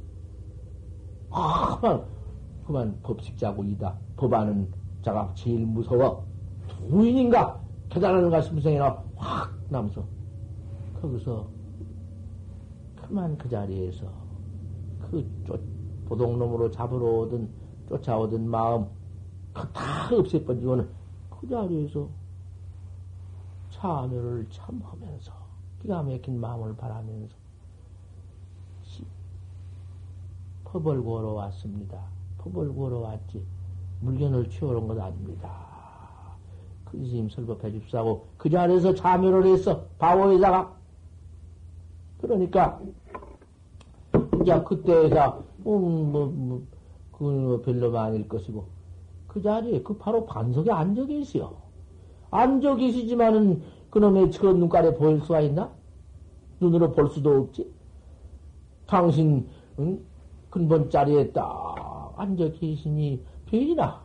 [1.30, 2.04] 아, 그만,
[2.66, 3.96] 그만 법식자고 이다.
[4.16, 4.68] 법하는
[5.02, 6.24] 자가 제일 무서워.
[6.88, 7.60] 부인인가?
[7.88, 9.02] 깨달는 가슴 생이나
[9.72, 10.04] 확 나면서
[11.00, 11.48] 거기서
[12.96, 14.06] 그만 그 자리에서
[15.00, 15.60] 그 쫓,
[16.04, 17.48] 보동놈으로 잡으러 오든
[17.88, 18.86] 쫓아오던 마음
[19.54, 20.88] 그다 없애버리고는
[21.30, 22.08] 그 자리에서
[23.70, 25.32] 참여를 참 하면서
[25.80, 27.34] 기가 막힌 마음을 바라면서
[30.64, 32.02] 법을 구하러 왔습니다.
[32.38, 33.44] 법을 구하러 왔지
[34.00, 35.71] 물건을 온건 아닙니다.
[36.92, 39.86] 큰 스님 설법해 줍사고 그 자리에서 참여를 했어.
[39.98, 40.76] 바오에다가
[42.20, 42.80] 그러니까
[44.40, 46.62] 이제 그때에서 음, 뭐, 뭐,
[47.10, 48.66] 그건 뭐 별로 아닐 것이고
[49.26, 51.56] 그 자리에 그 바로 반석에 앉아 계시오.
[52.30, 55.70] 앉아 계시지만은 그놈의 저 눈깔에 보일 수가 있나?
[56.60, 57.72] 눈으로 볼 수도 없지.
[58.86, 59.48] 당신
[59.78, 59.98] 응?
[60.50, 64.02] 근본 자리에 딱 앉아 계시니 별이나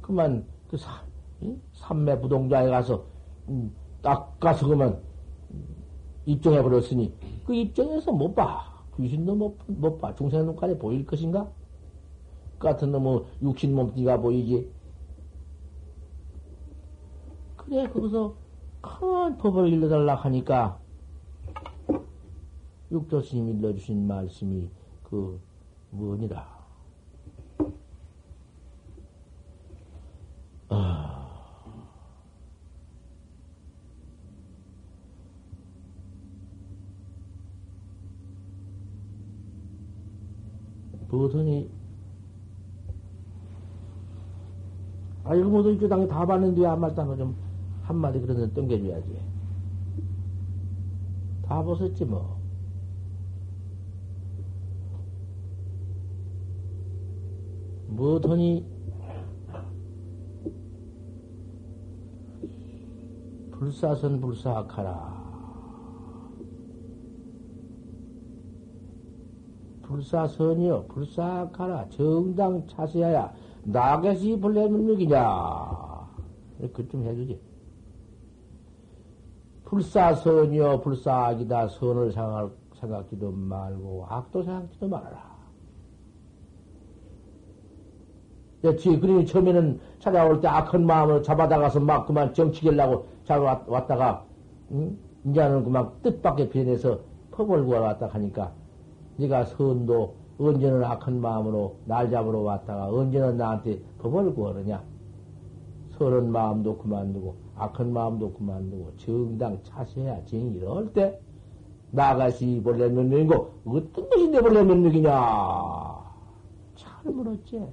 [0.00, 1.02] 그만 그 사,
[1.42, 1.60] 응?
[1.72, 3.04] 삼매 부동자에 가서
[3.48, 5.00] 음, 딱 가서 그만
[6.24, 7.14] 입증해 버렸으니
[7.44, 8.76] 그 입장에서 못 봐.
[8.96, 10.14] 귀신도 못, 못 봐.
[10.14, 11.50] 중생 눈깔에 보일 것인가?
[12.58, 14.72] 그 같은 놈의 육신 몸뚱이가 보이지.
[17.56, 18.34] 그래, 거기서
[18.80, 20.78] 큰 법을 일러달라 하니까,
[22.90, 24.70] 육조스님이 일러주신 말씀이
[25.02, 25.40] 그,
[25.90, 26.55] 뭐니라.
[30.68, 31.06] 아.
[41.08, 41.70] 무엇이
[45.24, 47.36] 아, 이거 모두 당에 다 봤는데 안 말다면 좀
[47.82, 49.18] 한마디 그런 데 땡겨줘야지.
[51.42, 52.36] 다 보셨지, 뭐.
[57.88, 58.75] 뭐더니,
[63.58, 65.26] 불사선 불사악하라.
[69.82, 71.88] 불사선이여, 불사악하라.
[71.90, 73.32] 정당 차세하야.
[73.64, 76.06] 나겟이 본래 능력이냐?
[76.74, 77.40] 그좀 해주지.
[79.64, 81.68] 불사선이여 불사악이다.
[81.68, 85.35] 선을 생각, 생각지도 말고 악도 생각지도 말아라.
[88.74, 94.24] 지 그림이 처음에는 찾아올 때 악한 마음을 잡아다가서 막 그만 정치겠라고 잡아왔다가
[94.72, 94.96] 응?
[95.26, 96.98] 이제는 그만 뜻밖의 변해서
[97.30, 98.52] 퍼벌 구하러 왔다 하니까
[99.18, 104.82] 네가 선도 언제는 악한 마음으로 날 잡으러 왔다가 언제는 나한테 법을 구하느냐?
[105.90, 111.18] 서른 마음도 그만두고 악한 마음도 그만두고 정당 차세야 정 이럴 때
[111.90, 113.34] 나가시 본래 몇 명이고
[113.64, 115.10] 어떤 것이 내 본래 몇 명이냐?
[116.76, 117.66] 잘 물었지.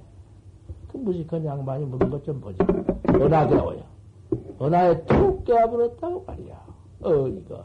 [0.94, 2.64] 그 무식한 양반이 물은 것 좀 보자.
[3.08, 3.82] 은하게워요.
[4.62, 6.66] 은하에 툭 깨어버렸다고 말이야.
[7.02, 7.64] 어, 이거.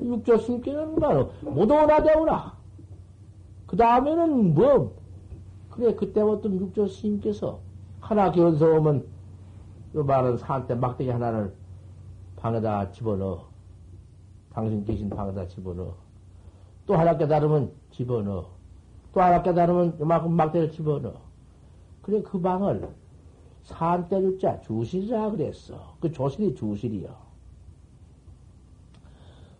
[0.00, 2.56] 육조 숨기는 말은 모두 은하되오라.
[3.66, 4.94] 그 다음에는 뭐,
[5.70, 7.58] 그래, 그때부터 육조 스님께서
[8.00, 9.04] 하나 견서오면,
[9.96, 11.52] 요 말은 산때 막대기 하나를
[12.36, 13.46] 방에다 집어넣어.
[14.54, 15.94] 당신 계신 방에다 집어넣어.
[16.86, 18.46] 또 하나 깨달으면 집어넣어.
[19.12, 21.31] 또 하나 깨달으면 요만큼 막대를 집어넣어.
[22.02, 22.88] 그래, 그 방을
[23.62, 25.96] 산때 주자 주실이라 그랬어.
[26.00, 27.14] 그 조실이 주실이요.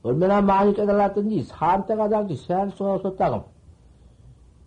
[0.03, 3.45] 얼마나 많이 깨달았던지 산때가 당시 세할 수가 없었다고.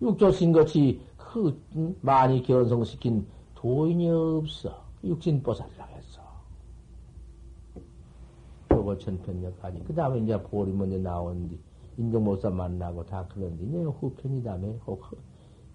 [0.01, 1.61] 육조신 것이 그
[2.01, 4.85] 많이 견성시킨 도인이 없어.
[5.03, 6.21] 육신보살이라고 했어.
[8.71, 9.83] 요거 전편역하니.
[9.83, 11.57] 그 다음에 이제 보리 먼저 나오는데,
[11.97, 15.03] 인종모사 만나고 다 그런데, 이제 후편이다며, 혹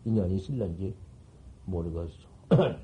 [0.04, 0.94] 인연이 실런지
[1.70, 2.12] 모르겠어.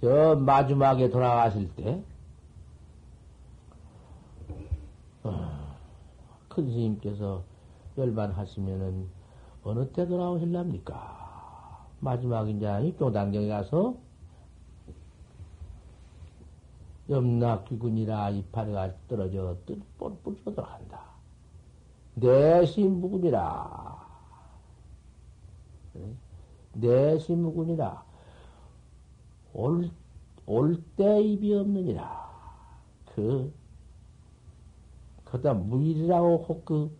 [0.00, 2.02] 저 마지막에 돌아가실 때,
[5.22, 5.76] 어,
[6.48, 7.42] 큰 스님께서
[7.96, 9.08] 열반하시면은
[9.62, 11.88] 어느 때 돌아오실랍니까?
[12.00, 13.94] 마지막 이제 입종단경에 가서
[17.08, 19.56] 염락귀군이라 이파리가 떨어져
[19.98, 21.00] 뿔뿔 들어간다.
[22.14, 24.04] 내시무군이라.
[26.74, 28.04] 내시무군이라.
[29.54, 29.90] 올,
[30.46, 32.24] 올 때 입이 없느니라.
[33.14, 33.52] 그,
[35.24, 36.96] 그다 무일이라고 혹 그,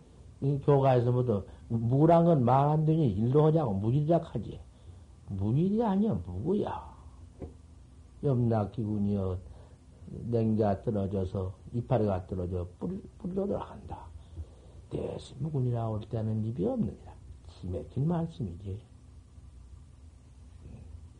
[0.65, 4.59] 교가에서 뭐든 무란 건말안 되니 일로 하자고 무일이라 하지.
[5.29, 6.95] 무일이 아니야, 무구야.
[8.23, 9.37] 염락기군이여,
[10.29, 14.05] 냉자 떨어져서, 이파리가 떨어져, 뿌리, 뿌리로 들어간다.
[14.89, 17.13] 대시 무군이라 올 때는 입이 없느니라.
[17.47, 18.79] 기맥힌 말씀이지.